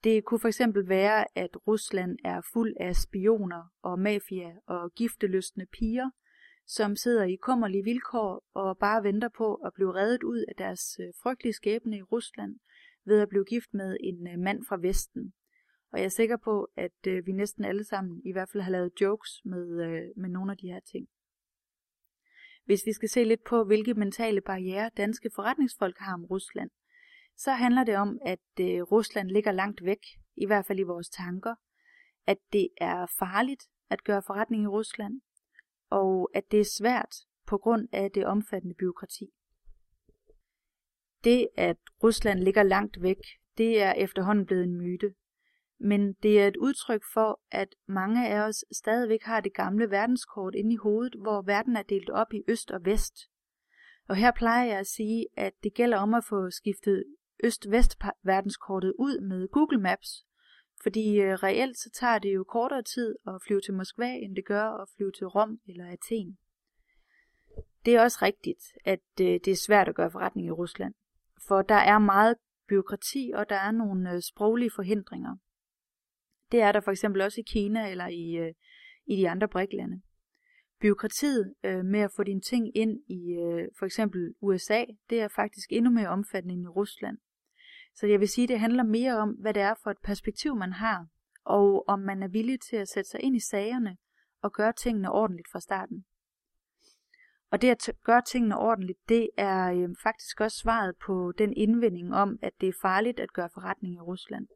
Det 0.03 0.25
kunne 0.25 0.39
for 0.39 0.47
eksempel 0.47 0.89
være, 0.89 1.37
at 1.37 1.67
Rusland 1.67 2.17
er 2.23 2.41
fuld 2.53 2.73
af 2.79 2.95
spioner 2.95 3.63
og 3.81 3.99
mafia 3.99 4.51
og 4.67 4.91
gifteløsne 4.93 5.65
piger, 5.65 6.09
som 6.67 6.95
sidder 6.95 7.23
i 7.23 7.35
kummerlige 7.35 7.83
vilkår 7.83 8.43
og 8.53 8.77
bare 8.77 9.03
venter 9.03 9.29
på 9.37 9.55
at 9.55 9.73
blive 9.73 9.95
reddet 9.95 10.23
ud 10.23 10.45
af 10.47 10.55
deres 10.57 10.99
øh, 10.99 11.07
frygtelige 11.23 11.53
skæbne 11.53 11.97
i 11.97 12.01
Rusland 12.01 12.59
ved 13.05 13.21
at 13.21 13.29
blive 13.29 13.45
gift 13.45 13.73
med 13.73 13.97
en 13.99 14.27
øh, 14.27 14.39
mand 14.39 14.65
fra 14.69 14.77
Vesten. 14.81 15.33
Og 15.91 15.99
jeg 15.99 16.05
er 16.05 16.09
sikker 16.09 16.37
på, 16.37 16.67
at 16.75 17.07
øh, 17.07 17.25
vi 17.25 17.31
næsten 17.31 17.65
alle 17.65 17.83
sammen 17.83 18.21
i 18.25 18.31
hvert 18.31 18.49
fald 18.49 18.63
har 18.63 18.71
lavet 18.71 19.01
jokes 19.01 19.41
med, 19.45 19.85
øh, 19.85 20.07
med 20.15 20.29
nogle 20.29 20.51
af 20.51 20.57
de 20.57 20.67
her 20.67 20.79
ting. 20.79 21.07
Hvis 22.65 22.85
vi 22.85 22.93
skal 22.93 23.09
se 23.09 23.23
lidt 23.23 23.43
på, 23.43 23.63
hvilke 23.63 23.93
mentale 23.93 24.41
barriere 24.41 24.91
danske 24.97 25.29
forretningsfolk 25.35 25.97
har 25.97 26.13
om 26.13 26.25
Rusland, 26.25 26.69
så 27.37 27.51
handler 27.51 27.83
det 27.83 27.97
om, 27.97 28.19
at 28.25 28.39
øh, 28.59 28.81
Rusland 28.81 29.29
ligger 29.29 29.51
langt 29.51 29.83
væk, 29.83 29.99
i 30.35 30.45
hvert 30.45 30.65
fald 30.65 30.79
i 30.79 30.83
vores 30.83 31.09
tanker, 31.09 31.55
at 32.27 32.37
det 32.53 32.67
er 32.77 33.05
farligt 33.19 33.63
at 33.89 34.03
gøre 34.03 34.21
forretning 34.27 34.63
i 34.63 34.67
Rusland, 34.67 35.21
og 35.89 36.29
at 36.33 36.43
det 36.51 36.59
er 36.59 36.77
svært 36.77 37.15
på 37.47 37.57
grund 37.57 37.87
af 37.91 38.11
det 38.11 38.25
omfattende 38.25 38.75
byråkrati. 38.75 39.29
Det, 41.23 41.47
at 41.55 41.77
Rusland 42.03 42.39
ligger 42.39 42.63
langt 42.63 43.01
væk, 43.01 43.17
det 43.57 43.81
er 43.81 43.93
efterhånden 43.93 44.45
blevet 44.45 44.63
en 44.63 44.77
myte, 44.77 45.13
men 45.79 46.13
det 46.13 46.41
er 46.41 46.47
et 46.47 46.57
udtryk 46.57 47.03
for, 47.13 47.39
at 47.51 47.75
mange 47.87 48.27
af 48.29 48.39
os 48.39 48.65
stadigvæk 48.71 49.23
har 49.23 49.41
det 49.41 49.53
gamle 49.53 49.91
verdenskort 49.91 50.55
inde 50.55 50.73
i 50.73 50.77
hovedet, 50.77 51.15
hvor 51.15 51.41
verden 51.41 51.75
er 51.75 51.81
delt 51.81 52.09
op 52.09 52.33
i 52.33 52.43
øst 52.47 52.71
og 52.71 52.85
vest. 52.85 53.15
Og 54.07 54.15
her 54.15 54.31
plejer 54.31 54.65
jeg 54.65 54.77
at 54.77 54.87
sige, 54.87 55.27
at 55.37 55.53
det 55.63 55.73
gælder 55.73 55.97
om 55.97 56.13
at 56.13 56.23
få 56.23 56.49
skiftet 56.49 57.03
øst-vest 57.43 57.97
verdenskortet 58.23 58.93
ud 58.99 59.21
med 59.21 59.47
Google 59.47 59.81
Maps, 59.81 60.25
fordi 60.83 61.19
øh, 61.19 61.33
reelt 61.33 61.77
så 61.77 61.89
tager 61.93 62.19
det 62.19 62.35
jo 62.35 62.43
kortere 62.43 62.83
tid 62.83 63.15
at 63.27 63.41
flyve 63.47 63.61
til 63.61 63.73
Moskva, 63.73 64.13
end 64.13 64.35
det 64.35 64.45
gør 64.45 64.63
at 64.63 64.89
flyve 64.97 65.11
til 65.11 65.27
Rom 65.27 65.59
eller 65.67 65.85
Athen. 65.85 66.37
Det 67.85 67.95
er 67.95 68.01
også 68.01 68.19
rigtigt, 68.21 68.63
at 68.85 68.99
øh, 69.21 69.27
det 69.27 69.47
er 69.47 69.55
svært 69.55 69.87
at 69.87 69.95
gøre 69.95 70.11
forretning 70.11 70.47
i 70.47 70.51
Rusland, 70.51 70.93
for 71.47 71.61
der 71.61 71.75
er 71.75 71.99
meget 71.99 72.35
byråkrati, 72.67 73.31
og 73.35 73.49
der 73.49 73.55
er 73.55 73.71
nogle 73.71 74.13
øh, 74.13 74.21
sproglige 74.21 74.71
forhindringer. 74.75 75.35
Det 76.51 76.61
er 76.61 76.71
der 76.71 76.79
for 76.79 76.91
eksempel 76.91 77.21
også 77.21 77.41
i 77.41 77.43
Kina 77.47 77.91
eller 77.91 78.07
i, 78.07 78.37
øh, 78.37 78.53
i 79.07 79.15
de 79.15 79.29
andre 79.29 79.47
briklande. 79.47 80.01
Byråkratiet 80.81 81.53
øh, 81.63 81.85
med 81.85 81.99
at 81.99 82.11
få 82.15 82.23
dine 82.23 82.41
ting 82.41 82.77
ind 82.77 82.99
i 83.07 83.33
øh, 83.33 83.67
for 83.79 83.85
eksempel 83.85 84.33
USA, 84.41 84.85
det 85.09 85.21
er 85.21 85.27
faktisk 85.27 85.71
endnu 85.71 85.91
mere 85.91 86.07
omfattende 86.07 86.53
end 86.53 86.63
i 86.63 86.67
Rusland. 86.67 87.17
Så 87.95 88.07
jeg 88.07 88.19
vil 88.19 88.27
sige, 88.27 88.47
det 88.47 88.59
handler 88.59 88.83
mere 88.83 89.17
om, 89.17 89.29
hvad 89.29 89.53
det 89.53 89.61
er 89.61 89.73
for 89.83 89.91
et 89.91 89.97
perspektiv, 90.03 90.55
man 90.55 90.73
har, 90.73 91.07
og 91.45 91.87
om 91.87 91.99
man 91.99 92.23
er 92.23 92.27
villig 92.27 92.59
til 92.61 92.75
at 92.75 92.87
sætte 92.87 93.09
sig 93.09 93.21
ind 93.23 93.35
i 93.35 93.39
sagerne 93.39 93.97
og 94.41 94.53
gøre 94.53 94.73
tingene 94.73 95.11
ordentligt 95.11 95.47
fra 95.51 95.59
starten. 95.59 96.05
Og 97.51 97.61
det 97.61 97.69
at 97.69 97.95
gøre 98.03 98.21
tingene 98.21 98.57
ordentligt, 98.57 98.99
det 99.09 99.29
er 99.37 99.71
øh, 99.71 99.89
faktisk 100.03 100.41
også 100.41 100.57
svaret 100.57 100.95
på 101.05 101.33
den 101.37 101.53
indvending 101.53 102.13
om, 102.13 102.39
at 102.41 102.53
det 102.61 102.69
er 102.69 102.79
farligt 102.81 103.19
at 103.19 103.33
gøre 103.33 103.49
forretning 103.53 103.95
i 103.95 103.99
Rusland. 103.99 104.47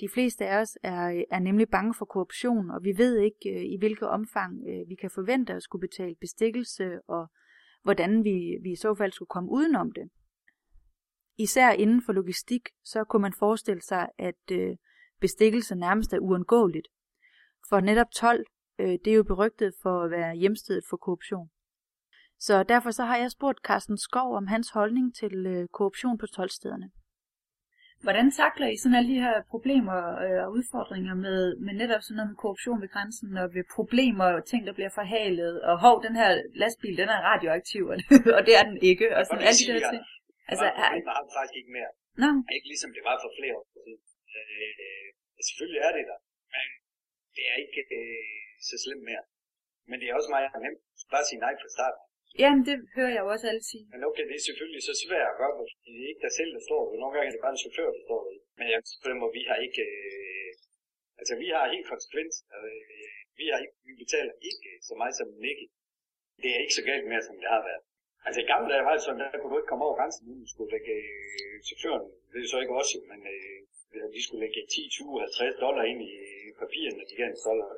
De 0.00 0.08
fleste 0.08 0.46
af 0.46 0.60
os 0.60 0.78
er, 0.82 1.24
er 1.30 1.38
nemlig 1.38 1.68
bange 1.68 1.94
for 1.94 2.04
korruption, 2.04 2.70
og 2.70 2.84
vi 2.84 2.98
ved 2.98 3.18
ikke, 3.18 3.50
øh, 3.54 3.64
i 3.64 3.76
hvilket 3.78 4.08
omfang 4.08 4.52
øh, 4.68 4.88
vi 4.88 4.94
kan 4.94 5.10
forvente 5.10 5.52
at 5.52 5.62
skulle 5.62 5.88
betale 5.88 6.14
bestikkelse, 6.20 7.00
og 7.08 7.30
hvordan 7.82 8.24
vi, 8.24 8.58
vi 8.62 8.72
i 8.72 8.76
så 8.76 8.94
fald 8.94 9.12
skulle 9.12 9.28
komme 9.28 9.50
udenom 9.50 9.92
det. 9.92 10.10
Især 11.38 11.70
inden 11.70 12.02
for 12.02 12.12
logistik, 12.12 12.68
så 12.84 13.04
kunne 13.04 13.22
man 13.22 13.32
forestille 13.32 13.82
sig, 13.82 14.08
at 14.18 14.44
øh, 14.52 14.76
bestikkelse 15.20 15.74
nærmest 15.74 16.12
er 16.12 16.18
uundgåeligt. 16.18 16.88
For 17.68 17.80
netop 17.80 18.10
12, 18.14 18.44
øh, 18.78 18.98
det 19.04 19.06
er 19.06 19.14
jo 19.14 19.22
berygtet 19.22 19.74
for 19.82 20.02
at 20.02 20.10
være 20.10 20.34
hjemstedet 20.34 20.84
for 20.90 20.96
korruption. 20.96 21.50
Så 22.38 22.62
derfor 22.62 22.90
så 22.90 23.04
har 23.04 23.16
jeg 23.16 23.30
spurgt 23.30 23.58
Carsten 23.64 23.98
Skov 23.98 24.36
om 24.36 24.46
hans 24.46 24.70
holdning 24.70 25.14
til 25.14 25.46
øh, 25.46 25.68
korruption 25.68 26.18
på 26.18 26.26
12-stederne. 26.36 26.90
Hvordan 28.06 28.26
takler 28.40 28.68
I 28.74 28.76
sådan 28.76 28.98
alle 28.98 29.10
de 29.14 29.22
her 29.26 29.36
problemer 29.52 29.98
øh, 30.24 30.40
og 30.44 30.48
udfordringer 30.58 31.14
med, 31.26 31.40
med 31.64 31.74
netop 31.82 32.02
sådan 32.02 32.16
noget 32.18 32.30
med 32.32 32.38
korruption 32.42 32.78
ved 32.82 32.90
grænsen, 32.94 33.30
og 33.42 33.46
ved 33.56 33.64
problemer 33.76 34.28
og 34.36 34.42
ting, 34.50 34.60
der 34.68 34.74
bliver 34.78 34.92
forhalet, 35.00 35.54
og 35.68 35.74
hov, 35.84 35.96
den 36.06 36.14
her 36.20 36.30
lastbil, 36.62 36.96
den 37.02 37.08
er 37.16 37.20
radioaktiv, 37.30 37.82
og 38.36 38.40
det 38.48 38.54
er 38.60 38.64
den 38.70 38.78
ikke, 38.90 39.06
og 39.16 39.22
sådan 39.26 39.44
alle 39.48 39.60
de 39.60 39.72
der 39.72 39.90
ting. 39.92 40.02
Altså, 40.50 40.66
er... 40.80 40.88
har 41.16 41.20
den 41.24 41.32
faktisk 41.38 41.56
ikke 41.60 41.72
mere. 41.78 41.90
Nå. 42.22 42.30
Ikke 42.56 42.68
ligesom 42.72 42.90
det 42.96 43.02
var 43.08 43.16
for 43.24 43.30
flere 43.38 43.54
år 43.60 43.66
siden. 43.74 43.94
Øh, 44.36 45.06
selvfølgelig 45.48 45.80
er 45.86 45.92
det 45.96 46.04
der, 46.10 46.18
men 46.54 46.66
det 47.36 47.44
er 47.52 47.56
ikke 47.64 47.80
øh, 47.98 48.50
så 48.68 48.74
slemt 48.84 49.04
mere. 49.10 49.24
Men 49.88 49.96
det 50.00 50.06
er 50.06 50.14
også 50.18 50.30
meget 50.36 50.48
nemt. 50.66 50.80
Bare 51.14 51.24
sige 51.30 51.40
nej 51.46 51.54
fra 51.62 51.70
starten. 51.76 52.02
Jamen, 52.42 52.62
det 52.68 52.76
hører 52.96 53.12
jeg 53.16 53.22
jo 53.24 53.28
også 53.34 53.46
alle 53.50 53.64
sige. 53.70 53.84
Men 53.92 54.00
okay, 54.08 54.24
det 54.30 54.36
er 54.36 54.44
selvfølgelig 54.48 54.82
så 54.90 54.94
svært 55.04 55.28
at 55.32 55.38
gøre, 55.40 55.54
fordi 55.58 55.90
det 55.96 56.02
er 56.04 56.10
ikke 56.12 56.24
dig 56.26 56.34
selv, 56.40 56.50
der 56.56 56.62
står 56.68 56.82
det. 56.88 56.96
Nogle 57.02 57.12
gange 57.14 57.26
er 57.28 57.34
det 57.34 57.44
bare 57.44 57.54
en 57.56 57.62
chauffør, 57.64 57.88
der 57.96 58.02
står 58.08 58.20
det. 58.28 58.36
Men 58.58 58.66
jeg 58.72 58.78
på 59.02 59.08
den 59.10 59.18
måde, 59.20 59.34
vi 59.40 59.44
har 59.50 59.58
ikke... 59.66 59.84
Øh, 59.90 60.50
altså, 61.20 61.34
vi 61.42 61.48
har 61.54 61.72
helt 61.74 61.88
konsekvent. 61.92 62.34
Altså, 62.54 62.68
øh, 62.74 63.10
Vi, 63.40 63.44
har 63.52 63.58
ikke, 63.64 63.76
vi 63.88 63.94
betaler 64.02 64.34
ikke 64.50 64.70
så 64.88 64.94
meget 65.00 65.14
som 65.20 65.28
Nicky. 65.44 65.66
Det 66.42 66.48
er 66.52 66.60
ikke 66.64 66.78
så 66.78 66.84
galt 66.90 67.06
mere, 67.12 67.22
som 67.28 67.36
det 67.42 67.48
har 67.54 67.62
været. 67.68 67.82
Altså 68.26 68.38
i 68.40 68.50
gamle 68.52 68.68
dage 68.72 68.86
var 68.88 68.94
det 68.96 69.04
sådan, 69.06 69.20
der 69.20 69.38
kunne 69.38 69.52
du 69.52 69.60
ikke 69.60 69.72
komme 69.72 69.84
over 69.86 69.96
grænsen, 69.98 70.22
uden 70.28 70.42
du 70.44 70.48
skulle 70.52 70.72
lægge 70.74 70.94
øh, 71.00 71.54
chaufføren, 71.68 72.06
det 72.32 72.38
er 72.38 72.50
så 72.52 72.58
ikke 72.62 72.78
også, 72.80 72.96
men 73.10 73.20
øh, 73.34 73.58
de 74.14 74.20
skulle 74.24 74.42
lægge 74.44 74.60
10, 74.74 74.80
20, 74.90 75.20
50 75.20 75.64
dollar 75.64 75.84
ind 75.90 76.00
i 76.10 76.14
papirerne, 76.60 77.02
de 77.10 77.14
gav 77.18 77.28
en 77.28 77.44
dollar. 77.48 77.68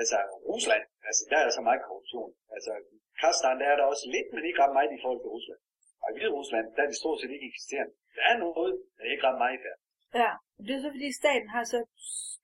Altså 0.00 0.18
Rusland, 0.50 0.84
altså 1.08 1.22
der 1.30 1.38
er 1.38 1.50
så 1.58 1.62
meget 1.68 1.80
korruption. 1.86 2.30
Altså 2.56 2.72
Kazakhstan, 3.20 3.56
der 3.60 3.66
er 3.72 3.76
der 3.80 3.86
også 3.92 4.06
lidt, 4.16 4.28
men 4.34 4.42
ikke 4.48 4.60
ret 4.64 4.74
meget 4.78 4.90
i 4.98 5.02
forhold 5.02 5.20
til 5.22 5.32
Rusland. 5.36 5.60
Og 6.02 6.06
i 6.10 6.14
Hvide 6.14 6.32
Rusland, 6.38 6.66
der 6.74 6.80
er 6.84 6.88
det 6.90 6.98
stort 7.02 7.18
set 7.20 7.32
ikke 7.36 7.48
eksisterende. 7.52 7.92
Der 8.16 8.22
er 8.30 8.36
noget, 8.46 8.72
men 8.96 9.04
ikke 9.12 9.24
ret 9.28 9.40
meget 9.44 9.60
der. 9.66 9.76
Ja, 10.22 10.30
det 10.66 10.72
er 10.74 10.80
så 10.84 10.90
fordi 10.96 11.08
staten 11.22 11.48
har 11.56 11.64
så 11.74 11.80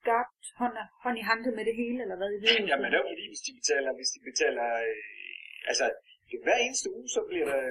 skabt 0.05 0.45
hånd, 0.61 0.75
hånd 1.03 1.17
i 1.21 1.23
hanke 1.31 1.49
med 1.57 1.63
det 1.69 1.75
hele, 1.81 1.99
eller 2.03 2.17
hvad 2.19 2.29
i 2.35 2.37
Hvide 2.39 2.69
Jamen 2.71 2.87
det 2.91 2.97
er 2.97 3.03
jo 3.03 3.09
fordi, 3.13 3.25
hvis 3.31 3.43
de 3.47 3.51
betaler, 3.59 3.91
hvis 3.99 4.11
de 4.15 4.19
betaler, 4.29 4.67
øh, 4.87 5.71
altså 5.71 5.85
hver 6.45 6.57
eneste 6.65 6.87
uge, 6.97 7.07
så 7.15 7.21
bliver 7.29 7.47
der, 7.51 7.61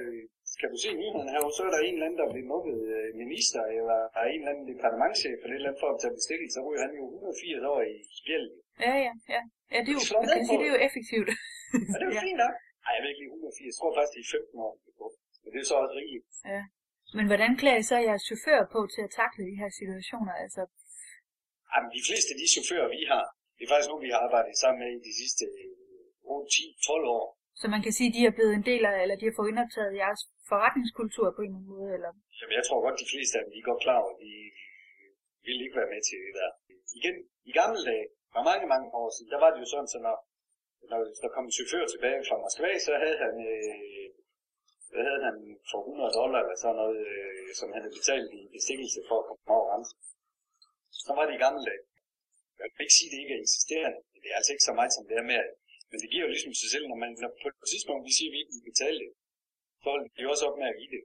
kan 0.61 0.69
du 0.73 0.77
se 0.83 0.89
nyhederne 0.99 1.31
her, 1.33 1.41
så 1.57 1.63
er 1.67 1.71
der 1.75 1.81
en 1.87 1.95
eller 1.95 2.07
anden, 2.07 2.19
der 2.21 2.27
bliver 2.33 2.49
nukket 2.53 2.79
øh, 2.95 3.07
minister, 3.23 3.61
eller 3.79 3.97
der 4.13 4.19
er 4.25 4.29
en 4.33 4.41
eller 4.41 4.51
anden 4.53 4.67
departementchef, 4.73 5.37
eller 5.43 5.55
et 5.55 5.59
eller 5.59 5.69
andet 5.69 5.83
for 5.83 5.89
at 5.93 5.99
tage 6.01 6.17
bestilling, 6.19 6.49
så 6.55 6.59
ryger 6.67 6.81
han 6.85 6.93
jo 6.99 7.03
180 7.13 7.71
år 7.73 7.79
i 7.93 7.95
spjældet. 8.19 8.53
Ja, 8.85 8.93
ja, 9.05 9.13
ja. 9.35 9.41
Ja, 9.73 9.79
det 9.85 9.91
er 9.93 9.97
jo, 9.99 10.03
man 10.29 10.37
kan 10.37 10.45
sige, 10.49 10.59
det 10.61 10.67
er 10.69 10.73
jo 10.75 10.81
effektivt. 10.87 11.29
ja, 11.91 11.95
det 11.99 12.05
er 12.05 12.11
jo 12.11 12.23
fint 12.27 12.39
nok. 12.45 12.55
Nej, 12.85 12.91
jeg 12.95 13.01
ved 13.01 13.09
ikke 13.11 13.21
lige 13.23 13.33
180. 13.33 13.69
Jeg 13.71 13.77
tror 13.79 13.91
faktisk, 13.97 14.13
det 14.15 14.23
er 14.25 14.31
15 14.39 14.65
år. 14.67 14.73
Men 15.41 15.49
det 15.53 15.59
er 15.61 15.67
så 15.71 15.77
også 15.83 15.95
rigeligt. 16.01 16.25
Ja. 16.53 16.61
Men 17.17 17.25
hvordan 17.29 17.51
klæder 17.61 17.79
I 17.83 17.85
så 17.91 17.97
jeres 18.07 18.23
chauffør 18.29 18.59
på 18.75 18.79
til 18.93 19.01
at 19.07 19.11
takle 19.21 19.41
de 19.49 19.59
her 19.61 19.69
situationer? 19.79 20.33
Altså... 20.43 20.61
Jamen, 21.71 21.89
de 21.97 22.01
fleste 22.07 22.29
af 22.33 22.37
de 22.41 22.47
chauffører, 22.53 22.89
vi 22.97 23.01
har, 23.11 23.23
det 23.55 23.63
er 23.63 23.71
faktisk 23.71 23.89
nogle, 23.91 24.05
vi 24.07 24.11
har 24.13 24.21
arbejdet 24.27 24.55
sammen 24.63 24.79
med 24.83 24.89
i 24.97 24.99
de 25.07 25.13
sidste 25.21 25.43
8, 26.23 26.47
10, 26.57 26.65
12 26.87 27.05
år. 27.17 27.25
Så 27.61 27.65
man 27.73 27.81
kan 27.85 27.93
sige, 27.97 28.09
at 28.09 28.15
de 28.17 28.21
er 28.29 28.35
blevet 28.37 28.53
en 28.59 28.65
del 28.71 28.83
af, 28.91 28.95
eller 29.03 29.15
de 29.19 29.27
har 29.27 29.35
fået 29.39 29.51
indoptaget 29.51 29.99
jeres 30.03 30.21
forretningskultur 30.51 31.27
på 31.35 31.41
en 31.41 31.45
eller 31.47 31.59
anden 31.59 31.73
måde? 31.75 31.89
Eller? 31.97 32.11
Jamen, 32.39 32.55
jeg 32.59 32.65
tror 32.65 32.79
godt, 32.85 33.01
de 33.03 33.11
fleste 33.13 33.33
af 33.37 33.41
dem, 33.43 33.51
de 33.53 33.59
er 33.61 33.69
godt 33.71 33.83
klar 33.85 33.99
over, 34.03 34.13
at 34.15 34.21
de 34.25 34.33
vil 35.45 35.65
ikke 35.65 35.79
være 35.81 35.91
med 35.93 36.01
til 36.07 36.17
det 36.25 36.33
der. 36.39 36.51
Igen, 36.99 37.15
i 37.49 37.51
gamle 37.59 37.81
dage, 37.89 38.07
for 38.33 38.41
mange, 38.49 38.65
mange 38.73 38.87
år 38.99 39.07
siden, 39.15 39.29
der 39.33 39.39
var 39.43 39.49
det 39.51 39.59
jo 39.63 39.67
sådan, 39.73 39.91
så 39.93 39.99
når, 40.05 40.15
når 40.89 40.99
der 41.23 41.29
kom 41.35 41.45
en 41.47 41.55
chauffør 41.57 41.83
tilbage 41.93 42.19
fra 42.27 42.37
Moskva, 42.43 42.71
så 42.87 42.93
havde 43.03 43.19
han, 43.25 43.33
øh, 43.51 44.07
hvad 44.91 45.03
havde 45.09 45.23
han 45.27 45.37
for 45.69 45.79
100 45.79 46.17
dollar 46.19 46.39
eller 46.43 46.57
sådan 46.63 46.79
noget, 46.81 46.99
øh, 47.11 47.47
som 47.59 47.67
han 47.73 47.81
havde 47.83 47.97
betalt 47.99 48.29
i 48.39 48.41
bestikkelse 48.57 48.99
for 49.09 49.17
at 49.19 49.25
komme 49.27 49.47
over 49.55 49.65
grænsen. 49.69 49.97
Så 51.05 51.11
var 51.17 51.23
det 51.25 51.33
i 51.35 51.43
gamle 51.45 51.63
dage. 51.69 51.83
Jeg 52.61 52.67
kan 52.71 52.81
ikke 52.85 52.97
sige, 52.97 53.09
at 53.09 53.13
det 53.13 53.19
ikke 53.23 53.35
er 53.37 53.43
eksisterende. 53.47 53.99
Det 54.23 54.29
er 54.31 54.37
altså 54.39 54.51
ikke 54.53 54.67
så 54.69 54.73
meget, 54.79 54.91
som 54.95 55.03
det 55.09 55.15
er 55.21 55.27
med, 55.33 55.41
men 55.89 55.97
det 56.01 56.07
giver 56.11 56.25
jo 56.25 56.31
ligesom 56.35 56.53
sig 56.61 56.69
selv, 56.73 56.85
når 56.91 56.99
man 57.03 57.09
når 57.23 57.31
på 57.43 57.47
et 57.65 57.69
tidspunkt 57.73 58.01
vi 58.09 58.13
siger, 58.17 58.29
at 58.29 58.33
vi 58.33 58.39
ikke 58.41 58.55
vil 58.55 58.69
betale 58.71 58.97
det, 59.03 59.11
så 59.81 59.87
holder 59.93 60.07
det 60.15 60.21
jo 60.25 60.29
også 60.33 60.45
op 60.49 60.57
med 60.61 60.67
at 60.73 60.77
give 60.79 60.91
det. 60.95 61.03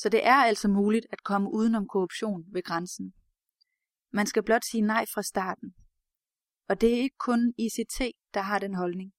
Så 0.00 0.06
det 0.14 0.22
er 0.32 0.38
altså 0.50 0.68
muligt 0.80 1.06
at 1.14 1.20
komme 1.30 1.46
udenom 1.58 1.84
korruption 1.92 2.40
ved 2.54 2.62
grænsen. 2.68 3.06
Man 4.18 4.26
skal 4.26 4.42
blot 4.42 4.64
sige 4.70 4.84
nej 4.94 5.04
fra 5.14 5.22
starten. 5.22 5.68
Og 6.68 6.80
det 6.80 6.94
er 6.94 7.00
ikke 7.00 7.18
kun 7.18 7.54
ICT, 7.58 8.00
der 8.34 8.40
har 8.40 8.58
den 8.58 8.74
holdning. 8.74 9.12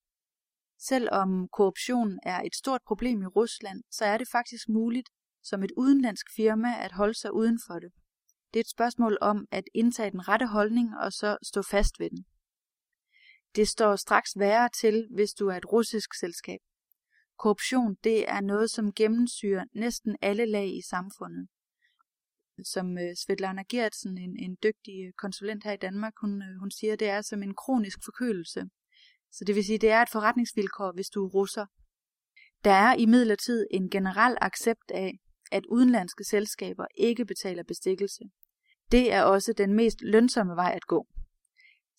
Selvom 0.80 1.48
korruption 1.48 2.20
er 2.24 2.42
et 2.42 2.56
stort 2.56 2.82
problem 2.88 3.22
i 3.22 3.26
Rusland, 3.26 3.84
så 3.92 4.06
er 4.06 4.18
det 4.18 4.28
faktisk 4.32 4.70
muligt 4.70 5.10
som 5.44 5.64
et 5.64 5.72
udenlandsk 5.78 6.26
firma 6.36 6.68
at 6.80 6.92
holde 6.92 7.14
sig 7.14 7.34
uden 7.34 7.60
for 7.68 7.80
det. 7.80 7.92
Det 8.54 8.60
er 8.60 8.64
et 8.64 8.70
spørgsmål 8.70 9.18
om 9.22 9.48
at 9.52 9.64
indtage 9.74 10.12
den 10.12 10.28
rette 10.28 10.48
holdning 10.48 10.98
og 10.98 11.14
så 11.14 11.38
stå 11.44 11.62
fast 11.62 12.00
ved 12.00 12.10
den. 12.10 12.26
Det 13.56 13.68
står 13.68 13.96
straks 13.96 14.32
værre 14.40 14.70
til, 14.70 15.08
hvis 15.16 15.34
du 15.34 15.48
er 15.48 15.56
et 15.56 15.72
russisk 15.72 16.14
selskab. 16.20 16.60
Korruption, 17.38 17.96
det 18.04 18.30
er 18.30 18.42
noget, 18.42 18.72
som 18.72 18.94
gennemsyrer 18.94 19.66
næsten 19.76 20.18
alle 20.22 20.46
lag 20.46 20.78
i 20.78 20.82
samfundet. 20.90 21.48
Som 22.64 22.98
øh, 22.98 23.16
Svetlana 23.16 23.64
Gertsen, 23.70 24.18
en, 24.18 24.38
en 24.40 24.58
dygtig 24.64 25.06
øh, 25.06 25.14
konsulent 25.14 25.64
her 25.64 25.72
i 25.72 25.78
Danmark, 25.78 26.14
hun, 26.22 26.42
øh, 26.42 26.60
hun 26.60 26.72
siger, 26.72 26.96
det 26.96 27.10
er 27.10 27.22
som 27.22 27.44
en 27.44 27.56
kronisk 27.56 28.00
forkølelse. 28.06 28.70
Så 29.32 29.44
det 29.46 29.56
vil 29.56 29.66
sige, 29.66 29.78
det 29.78 29.92
er 29.92 30.02
et 30.02 30.10
forretningsvilkår, 30.10 30.92
hvis 30.92 31.10
du 31.10 31.26
er 31.26 31.30
russer. 31.30 31.66
Der 32.64 32.72
er 32.72 32.96
i 32.96 33.04
en 33.72 33.90
generel 33.90 34.38
accept 34.42 34.92
af, 34.92 35.20
at 35.52 35.66
udenlandske 35.66 36.24
selskaber 36.24 36.86
ikke 36.98 37.26
betaler 37.26 37.64
bestikkelse. 37.64 38.24
Det 38.92 39.14
er 39.14 39.24
også 39.24 39.54
den 39.54 39.74
mest 39.74 40.02
lønsomme 40.02 40.56
vej 40.56 40.74
at 40.76 40.88
gå. 40.88 41.08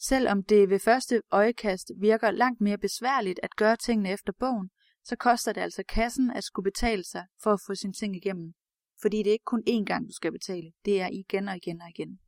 Selvom 0.00 0.43
det 0.43 0.71
ved 0.71 0.79
første 0.79 1.23
øjekast 1.31 1.93
virker 2.00 2.31
langt 2.31 2.61
mere 2.61 2.79
besværligt 2.79 3.41
at 3.43 3.57
gøre 3.57 3.77
tingene 3.77 4.12
efter 4.12 4.33
bogen, 4.33 4.71
så 5.05 5.17
koster 5.17 5.53
det 5.53 5.61
altså 5.61 5.83
kassen 5.88 6.31
at 6.31 6.45
skulle 6.45 6.65
betale 6.65 7.05
sig 7.05 7.27
for 7.43 7.53
at 7.53 7.61
få 7.67 7.75
sine 7.75 7.93
ting 7.93 8.17
igennem. 8.17 8.55
Fordi 9.02 9.17
det 9.17 9.26
er 9.26 9.33
ikke 9.33 9.45
kun 9.55 9.62
én 9.69 9.85
gang, 9.85 10.07
du 10.09 10.12
skal 10.12 10.33
betale. 10.33 10.73
Det 10.85 11.00
er 11.00 11.09
igen 11.09 11.49
og 11.49 11.57
igen 11.57 11.81
og 11.81 11.88
igen. 11.88 12.21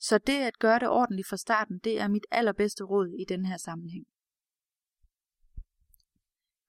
Så 0.00 0.18
det 0.18 0.32
at 0.32 0.58
gøre 0.58 0.78
det 0.78 0.88
ordentligt 0.88 1.28
fra 1.28 1.36
starten, 1.36 1.78
det 1.78 2.00
er 2.00 2.08
mit 2.08 2.26
allerbedste 2.30 2.84
råd 2.84 3.08
i 3.18 3.24
den 3.28 3.46
her 3.46 3.56
sammenhæng. 3.56 4.06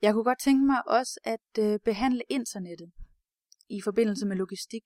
Jeg 0.02 0.14
kunne 0.14 0.24
godt 0.24 0.40
tænke 0.40 0.66
mig 0.66 0.88
også 0.88 1.20
at 1.24 1.50
øh, 1.60 1.80
behandle 1.86 2.22
internettet 2.30 2.92
i 3.70 3.82
forbindelse 3.82 4.26
med 4.26 4.36
logistik. 4.36 4.84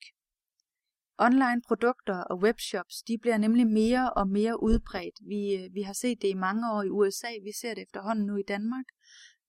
Online 1.20 1.62
produkter 1.68 2.24
og 2.24 2.40
webshops, 2.40 3.04
de 3.08 3.18
bliver 3.22 3.38
nemlig 3.38 3.68
mere 3.68 4.14
og 4.14 4.28
mere 4.28 4.64
udbredt. 4.64 5.16
Vi, 5.28 5.42
øh, 5.56 5.74
vi 5.74 5.82
har 5.82 5.94
set 5.94 6.22
det 6.22 6.28
i 6.28 6.34
mange 6.34 6.72
år 6.74 6.84
i 6.84 6.90
USA, 6.90 7.28
vi 7.44 7.52
ser 7.62 7.74
det 7.74 7.82
efterhånden 7.82 8.26
nu 8.26 8.36
i 8.36 8.44
Danmark. 8.48 8.86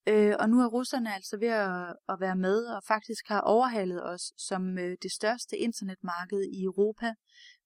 Øh, 0.08 0.34
og 0.38 0.50
nu 0.50 0.60
er 0.60 0.66
russerne 0.66 1.14
altså 1.14 1.36
ved 1.36 1.48
at, 1.48 1.96
at 2.08 2.20
være 2.20 2.36
med 2.36 2.64
og 2.64 2.82
faktisk 2.84 3.28
har 3.28 3.40
overhalet 3.40 4.06
os 4.06 4.32
som 4.36 4.78
øh, 4.78 4.96
det 5.02 5.12
største 5.12 5.56
internetmarked 5.56 6.42
i 6.42 6.62
Europa 6.62 7.14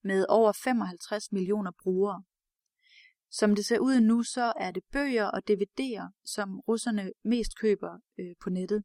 med 0.03 0.25
over 0.29 0.51
55 0.63 1.31
millioner 1.31 1.71
brugere. 1.83 2.23
Som 3.31 3.55
det 3.55 3.65
ser 3.65 3.79
ud 3.79 3.99
nu, 3.99 4.23
så 4.23 4.53
er 4.55 4.71
det 4.71 4.83
bøger 4.91 5.25
og 5.25 5.41
DVD'er, 5.51 6.21
som 6.25 6.59
russerne 6.59 7.11
mest 7.23 7.59
køber 7.59 7.99
øh, 8.19 8.35
på 8.43 8.49
nettet. 8.49 8.83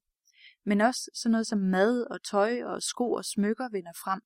Men 0.64 0.80
også 0.80 1.10
sådan 1.14 1.32
noget 1.32 1.46
som 1.46 1.58
mad 1.58 2.06
og 2.10 2.24
tøj 2.24 2.64
og 2.64 2.82
sko 2.82 3.12
og 3.12 3.24
smykker 3.24 3.68
vinder 3.72 3.92
frem. 4.04 4.20